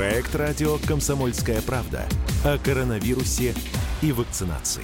[0.00, 2.08] Проект радио «Комсомольская правда»
[2.42, 3.54] о коронавирусе
[4.00, 4.82] и вакцинации.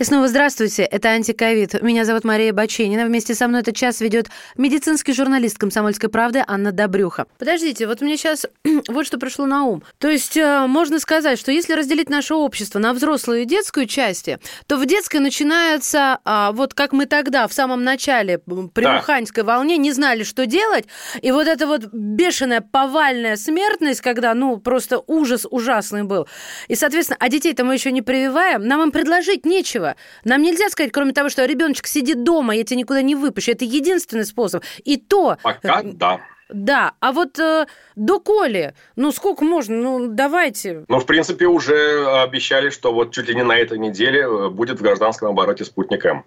[0.00, 1.80] И снова здравствуйте, это «Антиковид».
[1.80, 3.06] Меня зовут Мария Баченина.
[3.06, 4.26] Вместе со мной этот час ведет
[4.56, 7.26] медицинский журналист «Комсомольской правды» Анна Добрюха.
[7.38, 8.44] Подождите, вот мне сейчас
[8.88, 9.84] вот что пришло на ум.
[9.98, 14.40] То есть э, можно сказать, что если разделить наше общество на взрослую и детскую части,
[14.66, 18.98] то в детской начинается, а, вот как мы тогда, в самом начале, при да.
[18.98, 20.86] Уханьской волне, не знали, что делать,
[21.22, 26.26] и вот эта вот бешеная повальная смертность, когда, ну, просто ужас ужасный был.
[26.66, 29.96] И, соответственно, а детей-то мы еще не прививаем, нам им предложить нечего нечего.
[30.24, 33.52] Нам нельзя сказать, кроме того, что ребеночек сидит дома, я тебя никуда не выпущу.
[33.52, 34.64] Это единственный способ.
[34.84, 35.36] И то...
[35.42, 36.20] Пока да.
[36.50, 37.66] Да, а вот э,
[37.96, 40.84] до Коли, ну сколько можно, ну давайте.
[40.88, 44.78] Ну, в принципе, уже обещали, что вот чуть ли не на этой неделе э, будет
[44.78, 46.24] в гражданском обороте «Спутник М».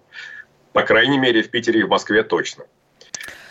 [0.72, 2.64] По крайней мере, в Питере и в Москве точно.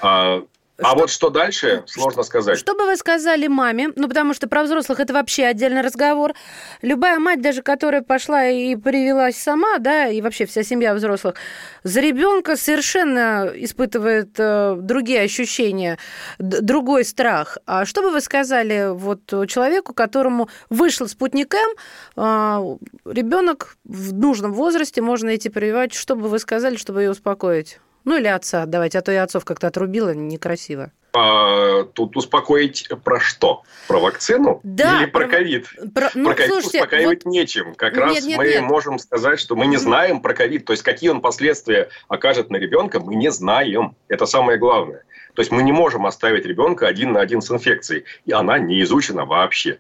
[0.02, 0.44] А,
[0.80, 2.60] А вот что дальше, сложно сказать.
[2.60, 3.90] Что бы вы сказали маме?
[3.96, 6.34] Ну, потому что про взрослых это вообще отдельный разговор.
[6.82, 11.36] Любая мать, даже которая пошла и привелась сама, да, и вообще вся семья взрослых,
[11.84, 15.98] за ребенка совершенно испытывает э, другие ощущения,
[16.38, 17.58] другой страх.
[17.66, 21.76] А что бы вы сказали вот человеку, которому вышел спутник М,
[22.16, 22.78] э,
[23.12, 27.80] ребенок в нужном возрасте, можно идти прививать, что бы вы сказали, чтобы ее успокоить?
[28.06, 30.92] Ну или отца, давайте, а то и отцов как-то отрубило, некрасиво.
[31.14, 33.64] А, тут успокоить про что?
[33.88, 35.68] Про вакцину да, или про ковид?
[35.94, 37.32] Про, ну, про ковид слушайте, успокаивать вот...
[37.32, 37.74] нечем.
[37.76, 38.62] Как нет, раз нет, мы нет.
[38.62, 40.66] можем сказать, что мы не знаем про ковид.
[40.66, 43.96] То есть какие он последствия окажет на ребенка, мы не знаем.
[44.08, 45.04] Это самое главное.
[45.34, 48.06] То есть мы не можем оставить ребенка один на один с инфекцией.
[48.26, 49.80] И она не изучена вообще.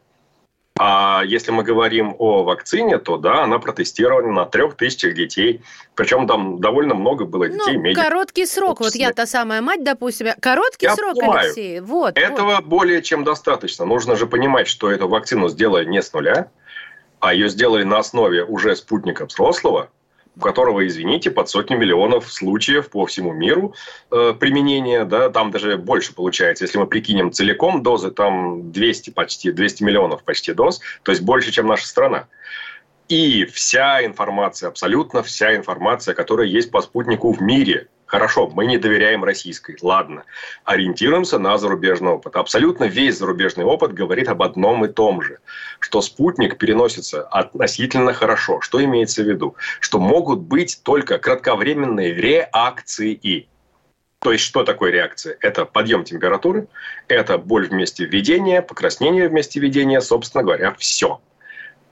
[0.79, 5.61] А если мы говорим о вакцине, то да, она протестирована на трех тысячах детей.
[5.95, 7.73] Причем там довольно много было детей.
[7.73, 8.79] Ну, медиков, короткий срок.
[8.79, 10.27] Вот я та самая мать, допустим.
[10.39, 11.45] Короткий я срок, понимаю.
[11.45, 11.79] Алексей.
[11.79, 12.65] Вот, Этого вот.
[12.65, 13.85] более чем достаточно.
[13.85, 16.51] Нужно же понимать, что эту вакцину сделали не с нуля,
[17.19, 19.89] а ее сделали на основе уже спутника взрослого,
[20.37, 23.73] у которого, извините, под сотни миллионов случаев по всему миру
[24.11, 26.63] э, применения, да, там даже больше получается.
[26.63, 31.51] Если мы прикинем целиком дозы, там 200 почти, 200 миллионов почти доз, то есть больше,
[31.51, 32.27] чем наша страна.
[33.09, 38.77] И вся информация, абсолютно вся информация, которая есть по спутнику в мире, Хорошо, мы не
[38.77, 39.77] доверяем российской.
[39.81, 40.23] Ладно.
[40.63, 42.37] Ориентируемся на зарубежный опыт.
[42.37, 45.39] Абсолютно весь зарубежный опыт говорит об одном и том же.
[45.79, 48.61] Что спутник переносится относительно хорошо.
[48.61, 49.57] Что имеется в виду?
[49.81, 53.49] Что могут быть только кратковременные реакции.
[54.19, 55.37] То есть, что такое реакция?
[55.41, 56.67] Это подъем температуры,
[57.09, 61.21] это боль вместе введения, покраснение вместе введения, собственно говоря, все.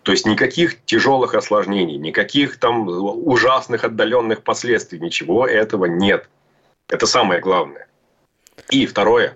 [0.06, 6.30] То есть никаких тяжелых осложнений, никаких там ужасных отдаленных последствий, ничего этого нет.
[6.88, 7.88] Это самое главное.
[8.70, 9.36] И второе,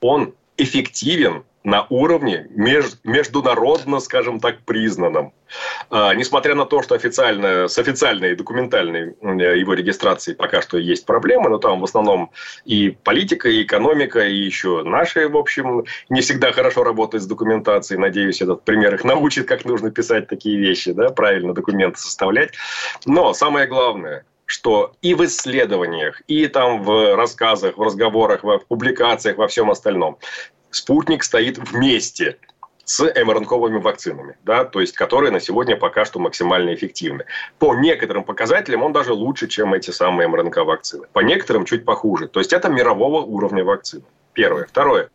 [0.00, 5.32] он эффективен на уровне меж, международно, скажем так, признанном.
[5.90, 9.14] А, несмотря на то, что официально, с официальной документальной
[9.58, 12.30] его регистрацией пока что есть проблемы, но там в основном
[12.64, 18.00] и политика, и экономика, и еще наши, в общем, не всегда хорошо работают с документацией.
[18.00, 22.52] Надеюсь, этот пример их научит, как нужно писать такие вещи, да, правильно документы составлять.
[23.04, 29.36] Но самое главное, что и в исследованиях, и там в рассказах, в разговорах, в публикациях,
[29.36, 30.18] во всем остальном
[30.70, 32.38] спутник стоит вместе
[32.88, 37.26] с мРНКовыми вакцинами, да, то есть которые на сегодня пока что максимально эффективны.
[37.58, 41.06] По некоторым показателям он даже лучше, чем эти самые МРНК-вакцины.
[41.12, 42.28] По некоторым чуть похуже.
[42.28, 44.04] То есть это мирового уровня вакцины.
[44.32, 44.64] Первое.
[44.64, 45.10] Второе.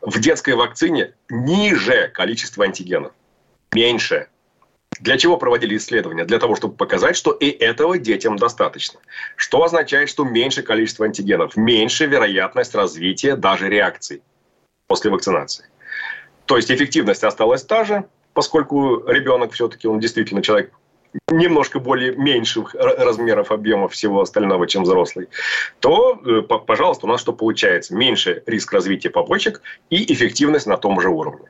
[0.00, 3.12] В детской вакцине ниже количество антигенов.
[3.72, 4.28] Меньше.
[5.00, 6.24] Для чего проводили исследования?
[6.24, 9.00] Для того, чтобы показать, что и этого детям достаточно.
[9.34, 14.22] Что означает, что меньше количество антигенов, меньше вероятность развития даже реакций
[14.88, 15.66] после вакцинации.
[16.46, 20.72] То есть эффективность осталась та же, поскольку ребенок все-таки, он действительно человек
[21.30, 25.28] немножко более меньших размеров, объемов всего остального, чем взрослый,
[25.80, 27.94] то, э, пожалуйста, у нас что получается?
[27.94, 31.48] Меньше риск развития побочек и эффективность на том же уровне.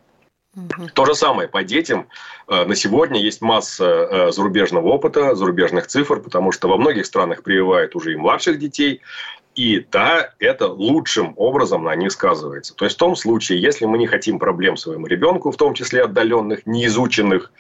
[0.57, 0.88] Угу.
[0.94, 2.09] То же самое по детям.
[2.48, 7.42] Э, на сегодня есть масса э, зарубежного опыта, зарубежных цифр, потому что во многих странах
[7.42, 9.03] прививают уже и младших детей,
[9.59, 12.77] и да, это лучшим образом на них сказывается.
[12.77, 16.05] То есть в том случае, если мы не хотим проблем своему ребенку, в том числе
[16.05, 17.51] отдаленных, неизученных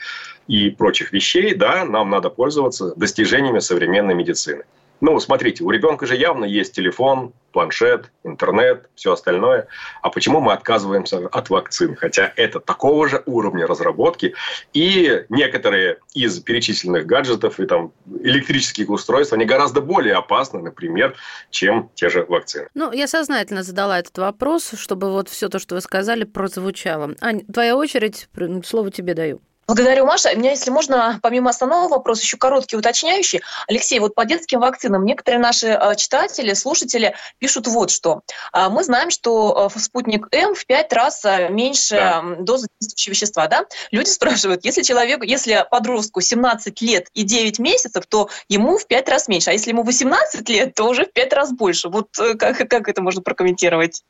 [0.46, 4.62] и прочих вещей, да, нам надо пользоваться достижениями современной медицины.
[5.00, 9.68] Ну, смотрите, у ребенка же явно есть телефон, планшет, интернет, все остальное.
[10.02, 11.96] А почему мы отказываемся от вакцин?
[11.96, 14.34] Хотя это такого же уровня разработки.
[14.72, 21.14] И некоторые из перечисленных гаджетов и там электрических устройств, они гораздо более опасны, например,
[21.50, 22.68] чем те же вакцины.
[22.74, 27.14] Ну, я сознательно задала этот вопрос, чтобы вот все то, что вы сказали, прозвучало.
[27.20, 28.28] Ань, твоя очередь,
[28.64, 29.40] слово тебе даю.
[29.68, 30.30] Благодарю, Маша.
[30.34, 33.42] У меня, если можно, помимо основного вопроса, еще короткий уточняющий.
[33.68, 38.22] Алексей, вот по детским вакцинам некоторые наши э, читатели, слушатели пишут вот что.
[38.50, 42.22] А, мы знаем, что э, спутник М в пять раз э, меньше да.
[42.38, 43.46] дозы действующего вещества.
[43.46, 43.66] Да?
[43.90, 49.10] Люди спрашивают, если человеку, если подростку 17 лет и 9 месяцев, то ему в пять
[49.10, 49.50] раз меньше.
[49.50, 51.90] А если ему 18 лет, то уже в пять раз больше.
[51.90, 54.02] Вот как, как это можно прокомментировать?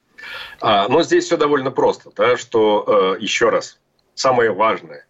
[0.61, 2.12] А, ну, здесь все довольно просто.
[2.14, 3.79] Да, что, э, еще раз,
[4.14, 5.08] самое важное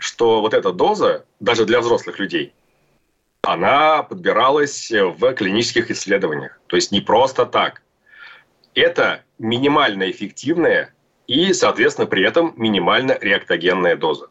[0.00, 2.52] что вот эта доза, даже для взрослых людей,
[3.42, 6.60] она подбиралась в клинических исследованиях.
[6.66, 7.82] То есть не просто так.
[8.74, 10.94] Это минимально эффективная
[11.26, 14.28] и, соответственно, при этом минимально реактогенная доза.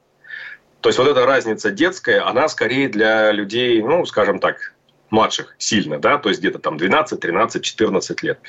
[0.81, 4.75] То есть вот эта разница детская, она скорее для людей, ну, скажем так,
[5.09, 8.39] младших сильно, да, то есть где-то там 12, 13, 14 лет.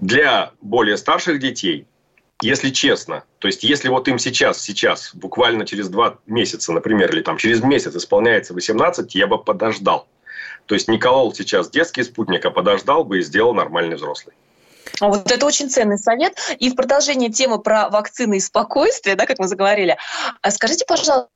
[0.00, 1.86] Для более старших детей
[2.42, 7.22] если честно, то есть если вот им сейчас, сейчас, буквально через два месяца, например, или
[7.22, 10.08] там через месяц исполняется 18, я бы подождал.
[10.66, 14.34] То есть не колол сейчас детский спутник, а подождал бы и сделал нормальный взрослый.
[15.00, 16.38] Вот это очень ценный совет.
[16.58, 19.96] И в продолжение темы про вакцины и спокойствие, да, как мы заговорили,
[20.40, 21.28] а скажите, пожалуйста,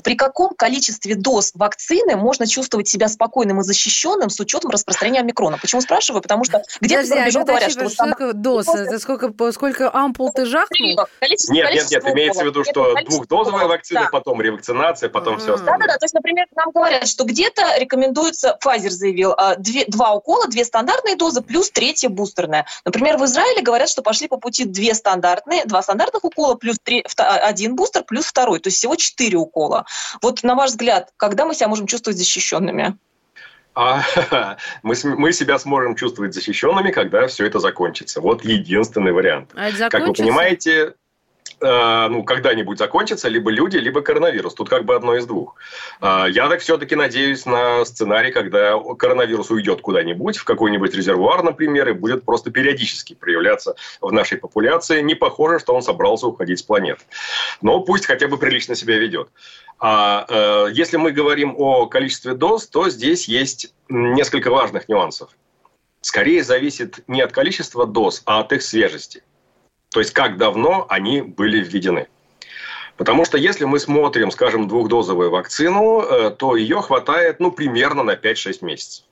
[0.00, 5.58] при каком количестве доз вакцины можно чувствовать себя спокойным и защищенным с учетом распространения омикрона?
[5.58, 6.22] Почему спрашиваю?
[6.22, 7.88] Потому что где-то за рубежом говорят, что...
[7.88, 8.68] Сколько доз?
[8.68, 11.06] Это сколько, сколько ампул ты жахнул?
[11.20, 14.08] Количество, нет, нет, нет, имеется в виду, что двухдозовая вакцина, да.
[14.10, 15.78] потом ревакцинация, потом все остальное.
[15.78, 20.48] Да-да-да, то есть, например, нам говорят, что где-то рекомендуется, Pfizer заявил, а, две, два укола,
[20.48, 22.66] две стандартные дозы плюс третья бустерная.
[22.84, 27.04] Например, в Израиле говорят, что пошли по пути две стандартные, два стандартных укола плюс три,
[27.16, 29.83] один бустер плюс второй, то есть всего четыре укола.
[30.22, 32.96] Вот на ваш взгляд, когда мы себя можем чувствовать защищенными?
[33.74, 34.02] А,
[34.82, 38.20] мы, мы себя сможем чувствовать защищенными, когда все это закончится.
[38.20, 39.50] Вот единственный вариант.
[39.54, 40.94] А это как вы понимаете,
[41.60, 44.54] ну, когда-нибудь закончится либо люди, либо коронавирус.
[44.54, 45.56] Тут как бы одно из двух.
[46.00, 51.88] Э, я так все-таки надеюсь на сценарий, когда коронавирус уйдет куда-нибудь, в какой-нибудь резервуар, например,
[51.88, 55.00] и будет просто периодически проявляться в нашей популяции.
[55.02, 57.02] Не похоже, что он собрался уходить с планеты.
[57.62, 59.28] Но пусть хотя бы прилично себя ведет.
[59.78, 65.30] А э, если мы говорим о количестве доз, то здесь есть несколько важных нюансов.
[66.00, 69.22] Скорее зависит не от количества доз, а от их свежести.
[69.94, 72.08] То есть как давно они были введены.
[72.96, 78.14] Потому что если мы смотрим, скажем, двухдозовую вакцину, э, то ее хватает ну, примерно на
[78.16, 79.04] 5-6 месяцев.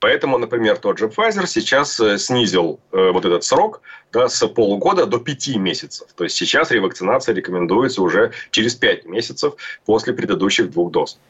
[0.00, 5.06] Поэтому, например, тот же Pfizer сейчас э, снизил э, вот этот срок да, с полугода
[5.06, 6.08] до 5 месяцев.
[6.16, 9.54] То есть сейчас ревакцинация рекомендуется уже через 5 месяцев
[9.86, 11.20] после предыдущих двух доз.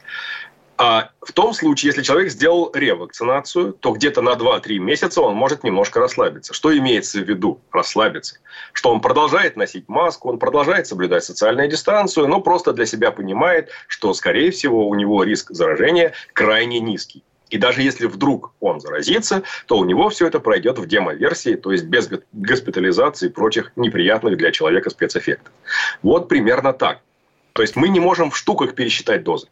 [0.82, 5.62] А в том случае, если человек сделал ревакцинацию, то где-то на 2-3 месяца он может
[5.62, 6.54] немножко расслабиться.
[6.54, 8.38] Что имеется в виду расслабиться?
[8.72, 13.68] Что он продолжает носить маску, он продолжает соблюдать социальную дистанцию, но просто для себя понимает,
[13.88, 17.22] что, скорее всего, у него риск заражения крайне низкий.
[17.50, 21.72] И даже если вдруг он заразится, то у него все это пройдет в демо-версии, то
[21.72, 25.52] есть без госпитализации и прочих неприятных для человека спецэффектов.
[26.02, 27.00] Вот примерно так.
[27.52, 29.48] То есть мы не можем в штуках пересчитать дозы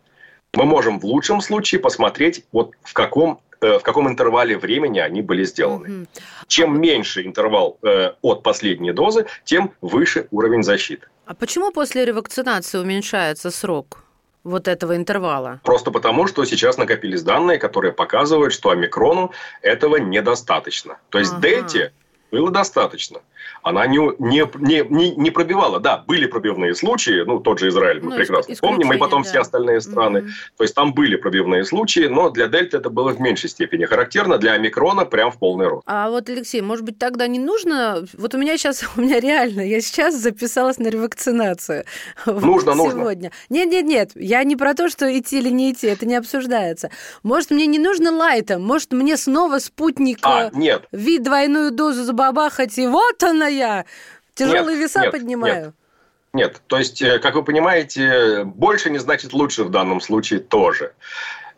[0.55, 5.23] мы можем в лучшем случае посмотреть, вот в каком э, в каком интервале времени они
[5.23, 5.89] были сделаны.
[5.89, 6.07] Угу.
[6.47, 11.07] Чем меньше интервал э, от последней дозы, тем выше уровень защиты.
[11.27, 14.05] А почему после ревакцинации уменьшается срок?
[14.45, 15.61] вот этого интервала?
[15.63, 20.97] Просто потому, что сейчас накопились данные, которые показывают, что омикрону этого недостаточно.
[21.11, 21.43] То есть ага.
[21.43, 21.93] дельте
[22.31, 23.21] было достаточно
[23.63, 24.47] она не, не,
[24.89, 25.81] не, не пробивала.
[25.81, 29.29] Да, были пробивные случаи, ну, тот же Израиль, мы ну, прекрасно помним, и потом да.
[29.29, 30.19] все остальные страны.
[30.19, 30.57] Mm-hmm.
[30.57, 34.39] То есть там были пробивные случаи, но для дельты это было в меньшей степени характерно,
[34.39, 35.83] для омикрона прям в полный рост.
[35.87, 38.05] А вот, Алексей, может быть, тогда не нужно...
[38.17, 41.85] Вот у меня сейчас, у меня реально, я сейчас записалась на ревакцинацию.
[42.27, 43.33] Нужно, вот сегодня.
[43.49, 46.91] Нет, нет, нет, я не про то, что идти или не идти, это не обсуждается.
[47.23, 50.19] Может, мне не нужно лайта, может, мне снова спутник...
[50.23, 50.85] А, нет.
[50.93, 53.85] Вид двойную дозу забабахать, и вот она я
[54.35, 55.65] тяжелые нет, веса нет, поднимаю.
[55.65, 55.75] Нет.
[56.35, 60.93] Нет, то есть, э, как вы понимаете, больше не значит лучше в данном случае тоже.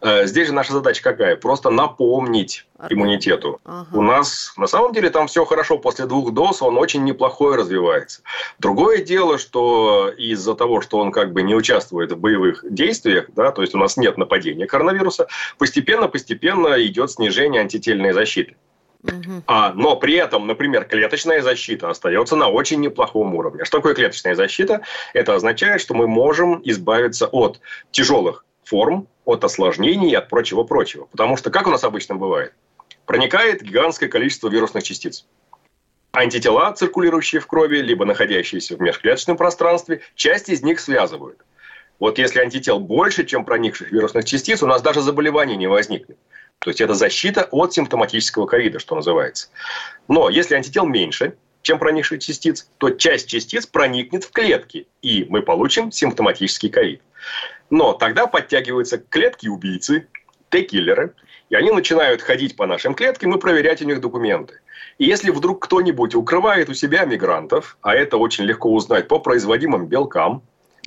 [0.01, 1.37] Э, здесь же наша задача какая?
[1.37, 3.61] Просто напомнить иммунитету.
[3.65, 3.89] Ага.
[3.93, 5.79] У нас на самом деле там все хорошо.
[5.79, 8.23] После двух доз он очень неплохой развивается.
[8.59, 13.53] Другое дело, что из-за того, что он как бы не участвует в боевых действиях, да,
[13.53, 18.57] то есть у нас нет нападения коронавируса, постепенно-постепенно идет снижение антительной защиты.
[19.47, 23.65] А, но при этом, например, клеточная защита остается на очень неплохом уровне.
[23.65, 24.83] Что такое клеточная защита?
[25.15, 27.61] Это означает, что мы можем избавиться от
[27.91, 31.07] тяжелых форм, от осложнений и от прочего-прочего.
[31.07, 32.53] Потому что, как у нас обычно бывает,
[33.07, 35.27] проникает гигантское количество вирусных частиц.
[36.13, 41.39] Антитела, циркулирующие в крови, либо находящиеся в межклеточном пространстве, часть из них связывают.
[42.01, 46.19] Вот если антител больше, чем проникших вирусных частиц, у нас даже заболеваний не возникнет.
[46.61, 49.49] То есть это защита от симптоматического ковида, что называется.
[50.09, 55.43] Но если антител меньше, чем проникших частиц, то часть частиц проникнет в клетки, и мы
[55.43, 57.03] получим симптоматический ковид.
[57.71, 60.09] Но тогда подтягиваются клетки-убийцы,
[60.51, 61.15] Т-киллеры,
[61.49, 64.61] и они начинают ходить по нашим клеткам и проверять у них документы.
[64.99, 69.87] И если вдруг кто-нибудь укрывает у себя мигрантов, а это очень легко узнать по производимым
[69.87, 70.43] белкам,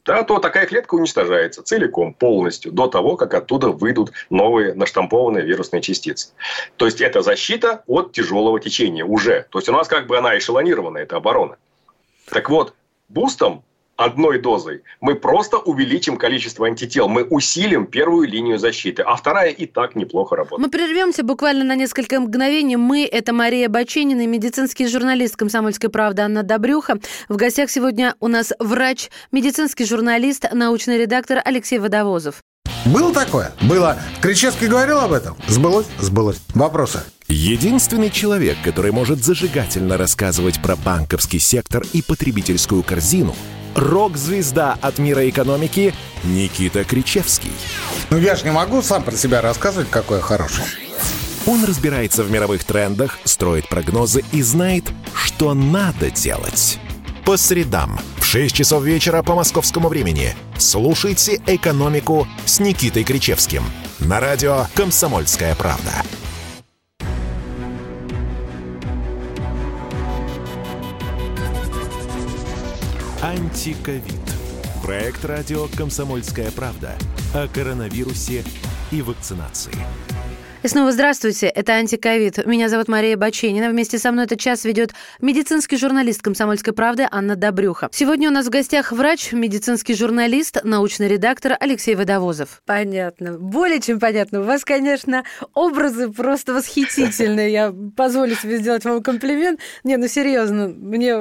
[0.05, 5.81] да, то такая клетка уничтожается целиком, полностью, до того, как оттуда выйдут новые наштампованные вирусные
[5.81, 6.29] частицы.
[6.77, 9.47] То есть это защита от тяжелого течения уже.
[9.49, 11.57] То есть у нас как бы она эшелонирована, эта оборона.
[12.29, 12.73] Так вот,
[13.07, 13.63] бустом
[13.95, 19.65] одной дозой мы просто увеличим количество антител, мы усилим первую линию защиты, а вторая и
[19.65, 20.65] так неплохо работает.
[20.65, 22.75] Мы прервемся буквально на несколько мгновений.
[22.75, 26.99] Мы– это Мария Баченина, медицинский журналист «Комсомольской правды» Анна Добрюха.
[27.29, 32.41] В гостях сегодня у нас врач, медицинский журналист, научный редактор Алексей Водовозов.
[32.85, 33.53] Было такое?
[33.61, 33.97] Было.
[34.21, 35.37] Кричевский говорил об этом?
[35.47, 35.87] Сбылось?
[35.99, 36.41] Сбылось.
[36.53, 37.03] Вопросы?
[37.29, 43.35] Единственный человек, который может зажигательно рассказывать про банковский сектор и потребительскую корзину–
[43.75, 45.93] рок-звезда от мира экономики
[46.23, 47.51] Никита Кричевский.
[48.09, 50.63] Ну я же не могу сам про себя рассказывать, какой я хороший.
[51.45, 56.79] Он разбирается в мировых трендах, строит прогнозы и знает, что надо делать.
[57.25, 63.63] По средам в 6 часов вечера по московскому времени слушайте «Экономику» с Никитой Кричевским
[63.99, 65.91] на радио «Комсомольская правда».
[73.23, 74.03] Антиковид.
[74.83, 76.97] Проект радио «Комсомольская правда»
[77.33, 78.43] о коронавирусе
[78.91, 79.71] и вакцинации.
[80.63, 82.45] И снова здравствуйте, это «Антиковид».
[82.45, 83.67] Меня зовут Мария Баченина.
[83.67, 87.89] Вместе со мной этот час ведет медицинский журналист «Комсомольской правды» Анна Добрюха.
[87.91, 92.61] Сегодня у нас в гостях врач, медицинский журналист, научный редактор Алексей Водовозов.
[92.65, 93.37] Понятно.
[93.37, 94.39] Более чем понятно.
[94.39, 97.51] У вас, конечно, образы просто восхитительные.
[97.51, 99.59] Я позволю себе сделать вам комплимент.
[99.83, 101.11] Не, ну серьезно, мне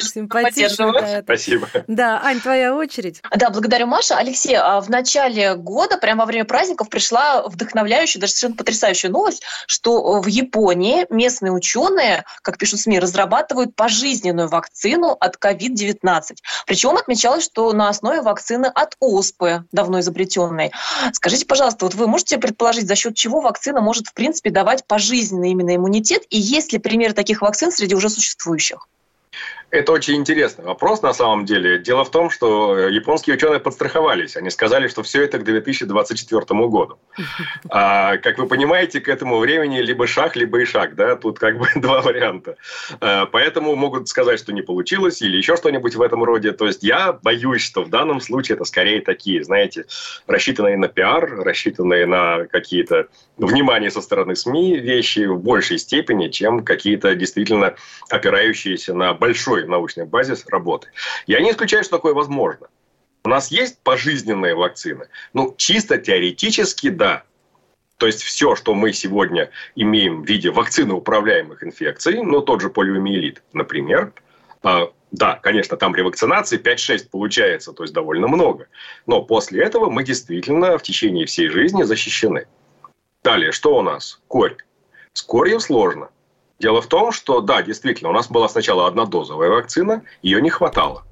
[0.00, 0.94] симпатично.
[1.24, 1.68] Спасибо.
[1.88, 3.20] Да, Ань, твоя очередь.
[3.36, 4.16] Да, благодарю, Маша.
[4.16, 9.42] Алексей, а в начале года, прямо во время праздников, пришла вдохновляющая, даже совершенно потрясающая новость,
[9.66, 16.36] что э, в Японии местные ученые, как пишут СМИ, разрабатывают пожизненную вакцину от COVID-19.
[16.66, 20.70] Причем отмечалось, что на основе вакцины от оспы, давно изобретенной.
[21.12, 25.50] Скажите, пожалуйста, вот вы можете предположить, за счет чего вакцина может, в принципе, давать пожизненный
[25.50, 26.22] именно иммунитет?
[26.30, 28.86] И есть ли примеры таких вакцин среди уже существующих?
[29.72, 31.78] Это очень интересный вопрос на самом деле.
[31.78, 34.36] Дело в том, что японские ученые подстраховались.
[34.36, 36.98] Они сказали, что все это к 2024 году.
[37.70, 40.94] А, как вы понимаете, к этому времени либо шаг, либо и шаг.
[40.94, 41.16] Да?
[41.16, 42.56] Тут как бы два варианта.
[43.00, 46.52] А, поэтому могут сказать, что не получилось или еще что-нибудь в этом роде.
[46.52, 49.86] То есть я боюсь, что в данном случае это скорее такие, знаете,
[50.26, 53.08] рассчитанные на пиар, рассчитанные на какие-то
[53.38, 57.74] внимание со стороны СМИ вещи в большей степени, чем какие-то действительно
[58.10, 60.88] опирающиеся на большой большой научный базис работы.
[61.26, 62.68] Я не исключаю, что такое возможно.
[63.24, 65.06] У нас есть пожизненные вакцины?
[65.32, 67.22] Ну, чисто теоретически, да.
[67.96, 72.68] То есть все, что мы сегодня имеем в виде вакцины управляемых инфекций, ну, тот же
[72.68, 74.12] полиомиелит, например,
[74.64, 78.66] а, да, конечно, там при вакцинации 5-6 получается, то есть довольно много.
[79.06, 82.46] Но после этого мы действительно в течение всей жизни защищены.
[83.22, 84.20] Далее, что у нас?
[84.26, 84.56] Корь.
[85.12, 86.08] С корью сложно.
[86.62, 91.02] Дело в том, что, да, действительно, у нас была сначала однодозовая вакцина, ее не хватало.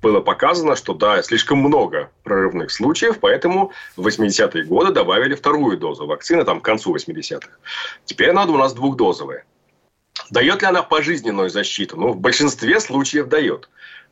[0.00, 6.06] Было показано, что, да, слишком много прорывных случаев, поэтому в 80-е годы добавили вторую дозу
[6.06, 7.48] вакцины, там, к концу 80-х.
[8.04, 9.44] Теперь надо у нас двухдозовая.
[10.30, 11.96] Дает ли она пожизненную защиту?
[11.96, 13.68] Ну, в большинстве случаев дает.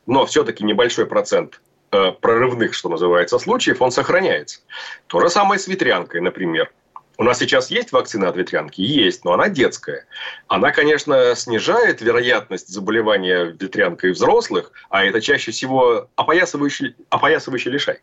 [0.07, 1.61] Но все-таки небольшой процент
[1.93, 4.59] э, прорывных, что называется, случаев, он сохраняется.
[5.07, 6.73] То же самое с ветрянкой, например.
[7.17, 8.81] У нас сейчас есть вакцина от ветрянки?
[8.81, 10.07] Есть, но она детская.
[10.49, 18.01] Она, конечно, снижает вероятность заболевания ветрянкой взрослых, а это чаще всего опоясывающий, опоясывающий лишай.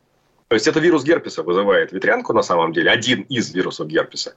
[0.47, 4.35] То есть это вирус герпеса вызывает ветрянку на самом деле, один из вирусов герпеса.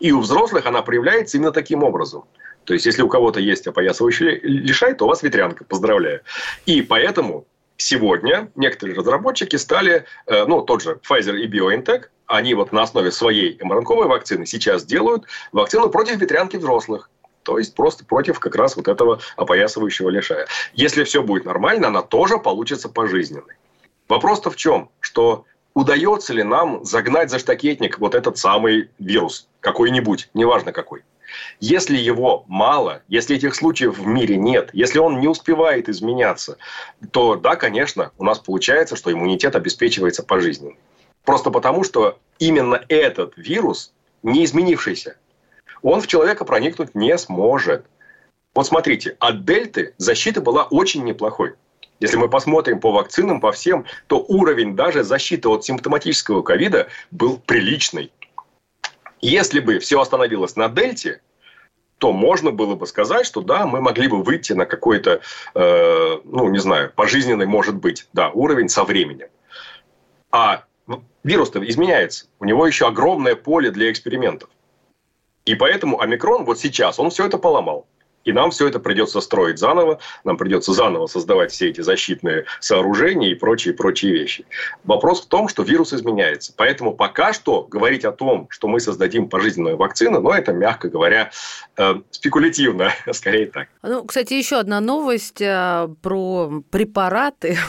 [0.00, 2.24] И у взрослых она проявляется именно таким образом.
[2.64, 6.20] То есть если у кого-то есть опоясывающий лишай, то у вас ветрянка, поздравляю.
[6.66, 7.46] И поэтому
[7.76, 13.12] сегодня некоторые разработчики стали, э, ну, тот же Pfizer и BioNTech, они вот на основе
[13.12, 17.10] своей мРНКовой вакцины сейчас делают вакцину против ветрянки взрослых.
[17.42, 20.48] То есть просто против как раз вот этого опоясывающего лишая.
[20.74, 23.54] Если все будет нормально, она тоже получится пожизненной.
[24.08, 24.90] Вопрос-то в чем?
[24.98, 31.04] Что удается ли нам загнать за штакетник вот этот самый вирус, какой-нибудь, неважно какой.
[31.60, 36.58] Если его мало, если этих случаев в мире нет, если он не успевает изменяться,
[37.10, 40.74] то да, конечно, у нас получается, что иммунитет обеспечивается пожизненно.
[41.24, 45.16] Просто потому, что именно этот вирус, не изменившийся,
[45.82, 47.86] он в человека проникнуть не сможет.
[48.54, 51.54] Вот смотрите, от дельты защита была очень неплохой.
[51.98, 57.38] Если мы посмотрим по вакцинам, по всем, то уровень даже защиты от симптоматического ковида был
[57.38, 58.12] приличный.
[59.20, 61.20] Если бы все остановилось на дельте,
[61.98, 65.20] то можно было бы сказать, что да, мы могли бы выйти на какой-то,
[65.54, 69.28] э, ну, не знаю, пожизненный, может быть, да, уровень со временем.
[70.30, 70.64] А
[71.24, 72.26] вирус-то изменяется.
[72.38, 74.50] У него еще огромное поле для экспериментов.
[75.46, 77.86] И поэтому омикрон вот сейчас, он все это поломал.
[78.26, 83.30] И нам все это придется строить заново, нам придется заново создавать все эти защитные сооружения
[83.30, 84.44] и прочие, прочие вещи.
[84.82, 86.52] Вопрос в том, что вирус изменяется.
[86.56, 91.30] Поэтому пока что говорить о том, что мы создадим пожизненную вакцину, ну, это, мягко говоря,
[91.78, 93.68] э, спекулятивно, скорее так.
[93.82, 97.56] Ну, кстати, еще одна новость э, про препараты.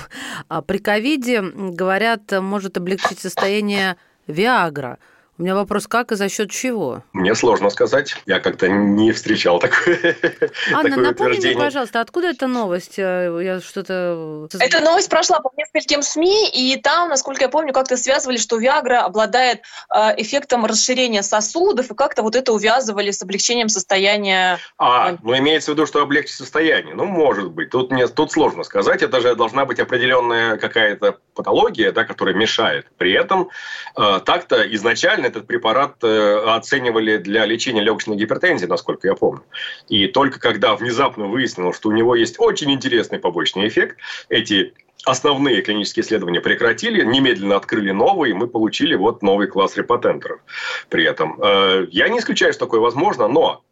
[0.50, 3.98] А при ковиде, говорят, может облегчить состояние
[4.28, 4.98] Виагра–
[5.38, 7.04] у меня вопрос, как и за счет чего?
[7.14, 8.16] Мне сложно сказать.
[8.26, 10.16] Я как-то не встречал такое,
[10.74, 12.98] Анна, такое напомни мне, пожалуйста, откуда эта новость?
[12.98, 14.48] Э, я что-то...
[14.60, 19.02] Эта новость прошла по нескольким СМИ, и там, насколько я помню, как-то связывали, что Виагра
[19.02, 19.62] обладает
[19.94, 24.58] э, эффектом расширения сосудов, и как-то вот это увязывали с облегчением состояния...
[24.80, 26.96] А, ну имеется в виду, что облегчить состояние.
[26.96, 27.70] Ну, может быть.
[27.70, 29.04] Тут, мне, тут сложно сказать.
[29.04, 32.88] Это же должна быть определенная какая-то патология, да, которая мешает.
[32.98, 33.50] При этом
[33.96, 39.44] э, так-то изначально этот препарат э, оценивали для лечения легочной гипертензии, насколько я помню.
[39.90, 43.98] И только когда внезапно выяснилось, что у него есть очень интересный побочный эффект,
[44.30, 44.74] эти
[45.06, 50.40] основные клинические исследования прекратили, немедленно открыли новые, и мы получили вот новый класс репатентеров
[50.90, 51.40] при этом.
[51.42, 53.64] Э, я не исключаю, что такое возможно, но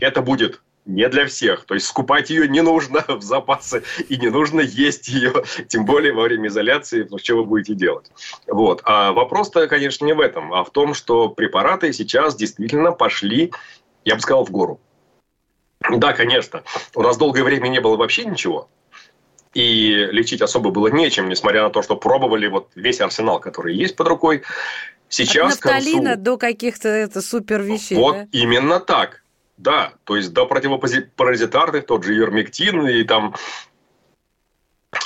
[0.00, 1.64] это будет не для всех.
[1.64, 5.32] То есть скупать ее не нужно в запасы и не нужно есть ее,
[5.68, 8.10] тем более во время изоляции, ну, что вы будете делать.
[8.46, 8.80] Вот.
[8.84, 13.52] А вопрос-то, конечно, не в этом, а в том, что препараты сейчас действительно пошли,
[14.04, 14.80] я бы сказал, в гору.
[15.90, 16.62] Да, конечно,
[16.94, 18.68] у нас долгое время не было вообще ничего,
[19.54, 23.96] и лечить особо было нечем, несмотря на то, что пробовали вот весь арсенал, который есть
[23.96, 24.42] под рукой.
[25.08, 26.22] Сейчас От нафталина концу...
[26.22, 27.96] до каких-то это супер вещей.
[27.96, 28.28] Вот да?
[28.30, 29.24] именно так.
[29.60, 33.34] Да, то есть до противопаразитарных, тот же ермектин и там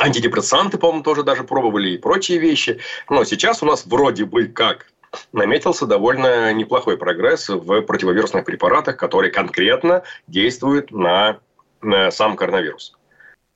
[0.00, 2.78] антидепрессанты, по-моему, тоже даже пробовали и прочие вещи.
[3.10, 4.86] Но сейчас у нас вроде бы как
[5.32, 11.40] наметился довольно неплохой прогресс в противовирусных препаратах, которые конкретно действуют на,
[11.82, 12.96] на сам коронавирус.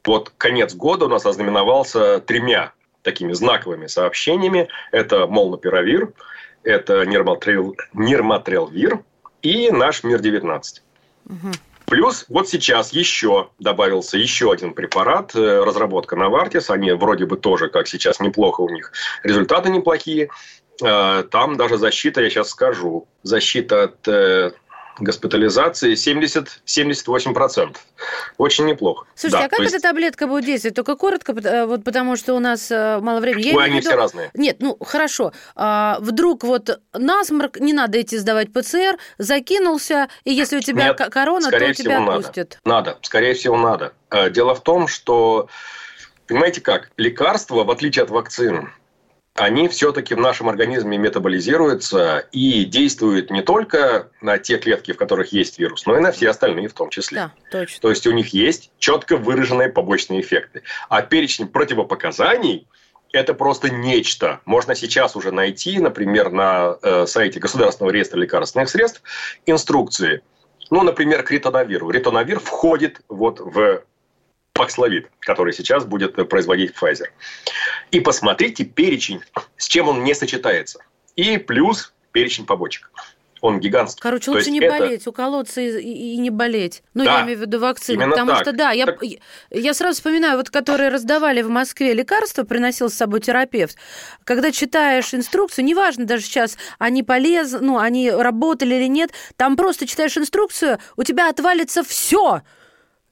[0.05, 2.73] Вот конец года у нас ознаменовался тремя
[3.03, 4.67] такими знаковыми сообщениями.
[4.91, 6.13] Это молнопиравир,
[6.65, 9.05] это нирматрелвир
[9.43, 10.61] и наш МИР-19.
[11.87, 16.71] Плюс вот сейчас еще добавился еще один препарат, э, разработка Novartis.
[16.71, 18.93] Они вроде бы тоже, как сейчас, неплохо у них.
[19.23, 20.29] Результаты неплохие.
[20.85, 24.53] Э, там даже защита, я сейчас скажу, защита от э,
[24.99, 27.77] госпитализации 70-78%.
[28.37, 29.07] Очень неплохо.
[29.15, 29.75] Слушайте, да, а как есть...
[29.75, 30.77] эта таблетка будет действовать?
[30.77, 33.53] Только коротко, э, вот потому что у нас э, мало времени.
[33.55, 33.89] Ой, они виду...
[33.89, 34.31] все разные.
[34.35, 35.33] Нет, ну хорошо.
[35.57, 40.99] А, вдруг вот насморк, не надо идти сдавать ПЦР, закинулся, и если у тебя Нет,
[41.11, 42.59] корона, то тебя отпустят.
[42.65, 42.91] Надо.
[42.91, 43.93] надо, скорее всего, надо.
[44.11, 45.49] Э, дело в том, что,
[46.27, 48.71] понимаете как, лекарства, в отличие от вакцин,
[49.39, 55.33] они все-таки в нашем организме метаболизируются и действуют не только на те клетки, в которых
[55.33, 57.19] есть вирус, но и на все остальные в том числе.
[57.19, 57.81] Да, точно.
[57.81, 60.63] То есть у них есть четко выраженные побочные эффекты.
[60.89, 62.67] А перечень противопоказаний
[63.13, 64.41] это просто нечто.
[64.45, 69.03] Можно сейчас уже найти, например, на э, сайте Государственного реестра лекарственных средств
[69.47, 70.23] инструкции.
[70.71, 71.91] Ну, например, к ритонавиру.
[71.91, 73.83] Ритонавир входит вот в
[74.53, 77.09] Паксловид, который сейчас будет производить Pfizer.
[77.91, 79.23] И посмотрите перечень,
[79.57, 80.81] с чем он не сочетается.
[81.17, 82.91] И плюс перечень побочек
[83.41, 84.01] он гигантский.
[84.01, 84.79] Короче, лучше не это...
[84.79, 86.83] болеть, уколоться и, и, и не болеть.
[86.95, 88.11] Ну, да, я имею в виду вакцину.
[88.11, 88.41] Потому так.
[88.43, 89.01] что, да, я, так...
[89.51, 93.77] я сразу вспоминаю, вот которые раздавали в Москве лекарства, приносил с собой терапевт.
[94.25, 99.87] Когда читаешь инструкцию, неважно даже сейчас, они полезны, ну, они работали или нет, там просто
[99.87, 102.43] читаешь инструкцию, у тебя отвалится все.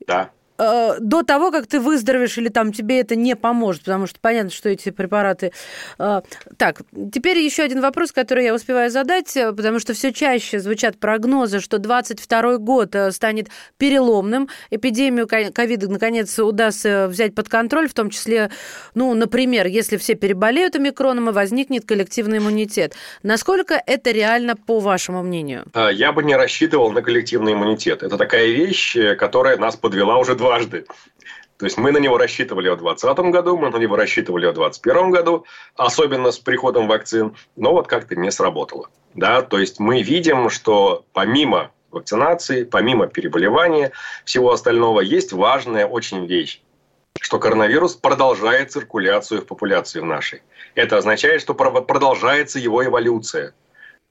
[0.07, 0.31] Да.
[0.59, 4.51] Э, до того, как ты выздоровеешь, или там тебе это не поможет, потому что понятно,
[4.51, 5.53] что эти препараты...
[5.99, 6.23] Э,
[6.57, 6.83] так,
[7.13, 11.61] теперь еще один вопрос, который я успеваю задать, э, потому что все чаще звучат прогнозы,
[11.61, 13.49] что 22 год станет
[13.79, 18.51] переломным, эпидемию ковида наконец удастся взять под контроль, в том числе,
[18.95, 22.95] ну, например, если все переболеют омикроном и возникнет коллективный иммунитет.
[23.23, 25.65] Насколько это реально, по вашему мнению?
[25.93, 28.03] Я бы не рассчитывал на коллективный иммунитет.
[28.03, 30.87] Это такая вещь, которая нас подвела уже дважды.
[31.59, 35.11] То есть мы на него рассчитывали в 2020 году, мы на него рассчитывали в 2021
[35.11, 38.91] году, особенно с приходом вакцин, но вот как-то не сработало.
[39.15, 39.43] Да?
[39.43, 43.93] То есть мы видим, что помимо вакцинации, помимо переболевания,
[44.25, 46.63] всего остального, есть важная очень вещь
[47.19, 50.43] что коронавирус продолжает циркуляцию в популяции в нашей.
[50.75, 53.55] Это означает, что продолжается его эволюция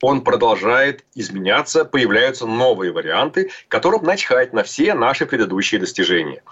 [0.02, 6.44] он продолжает изменяться, появляются новые варианты, которым начхать на все наши предыдущие достижения.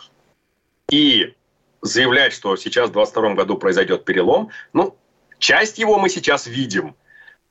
[0.90, 1.34] И
[1.82, 4.96] заявлять, что сейчас в 2022 году произойдет перелом, ну,
[5.40, 6.96] часть его мы сейчас видим.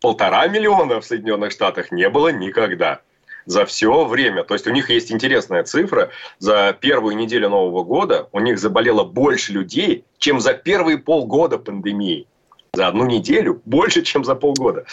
[0.00, 3.00] Полтора миллиона в Соединенных Штатах не было никогда.
[3.44, 4.44] за все время.
[4.44, 6.10] То есть у них есть интересная цифра.
[6.38, 12.28] За первую неделю Нового года у них заболело больше людей, чем за первые полгода пандемии.
[12.74, 14.86] За одну неделю больше, чем за полгода.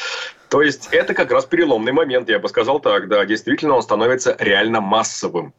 [0.50, 4.36] То есть это как раз переломный момент, я бы сказал так, да, действительно он становится
[4.38, 5.54] реально массовым.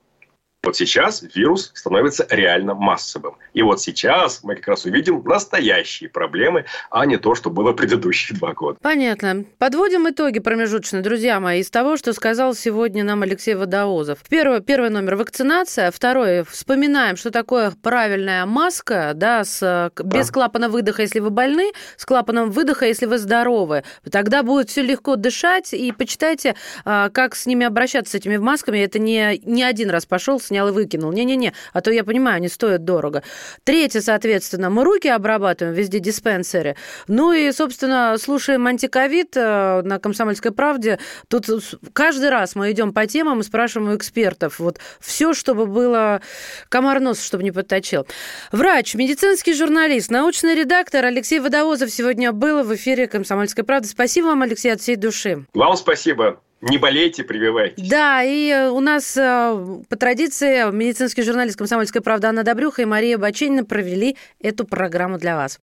[0.62, 3.36] Вот сейчас вирус становится реально массовым.
[3.54, 8.36] И вот сейчас мы как раз увидим настоящие проблемы, а не то, что было предыдущие
[8.38, 8.78] два года.
[8.82, 9.44] Понятно.
[9.56, 14.18] Подводим итоги промежуточные, друзья мои, из того, что сказал сегодня нам Алексей Водоозов.
[14.28, 15.90] Первый, первый номер– вакцинация.
[15.90, 20.32] Второй– вспоминаем, что такое правильная маска, да, с, без да.
[20.32, 23.82] клапана выдоха, если вы больны, с клапаном выдоха, если вы здоровы.
[24.12, 25.72] Тогда будет все легко дышать.
[25.72, 26.54] И почитайте,
[26.84, 28.78] а, как с ними обращаться, с этими масками.
[28.78, 31.12] Это не, не один раз пошел, снял и выкинул.
[31.12, 33.22] Не-не-не, а то я понимаю, они стоят дорого.
[33.64, 36.74] Третье, соответственно, мы руки обрабатываем везде диспенсеры.
[37.06, 40.98] Ну и, собственно, слушаем антиковид э, на «Комсомольской правде».
[41.28, 41.46] Тут
[41.92, 44.58] каждый раз мы идем по темам и спрашиваем у экспертов.
[44.58, 46.20] Вот все, чтобы было
[46.68, 48.06] комар нос, чтобы не подточил.
[48.50, 53.86] Врач, медицинский журналист, научный редактор Алексей Водовозов сегодня был в эфире «Комсомольской правды».
[53.86, 55.46] Спасибо вам, Алексей, от всей души.
[55.54, 56.40] Вам спасибо.
[56.60, 57.88] Не болейте, прививайтесь.
[57.88, 62.84] Да, и э, у нас э, по традиции медицинский журналист «Комсомольская правда» Анна Добрюха и
[62.84, 65.58] Мария Баченина провели эту программу для вас.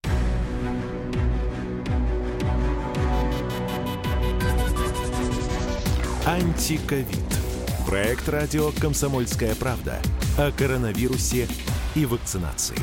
[6.27, 7.07] Антиковид.
[7.87, 9.99] Проект радио «Комсомольская правда»
[10.39, 11.49] о коронавирусе
[11.95, 12.77] и вакцинации.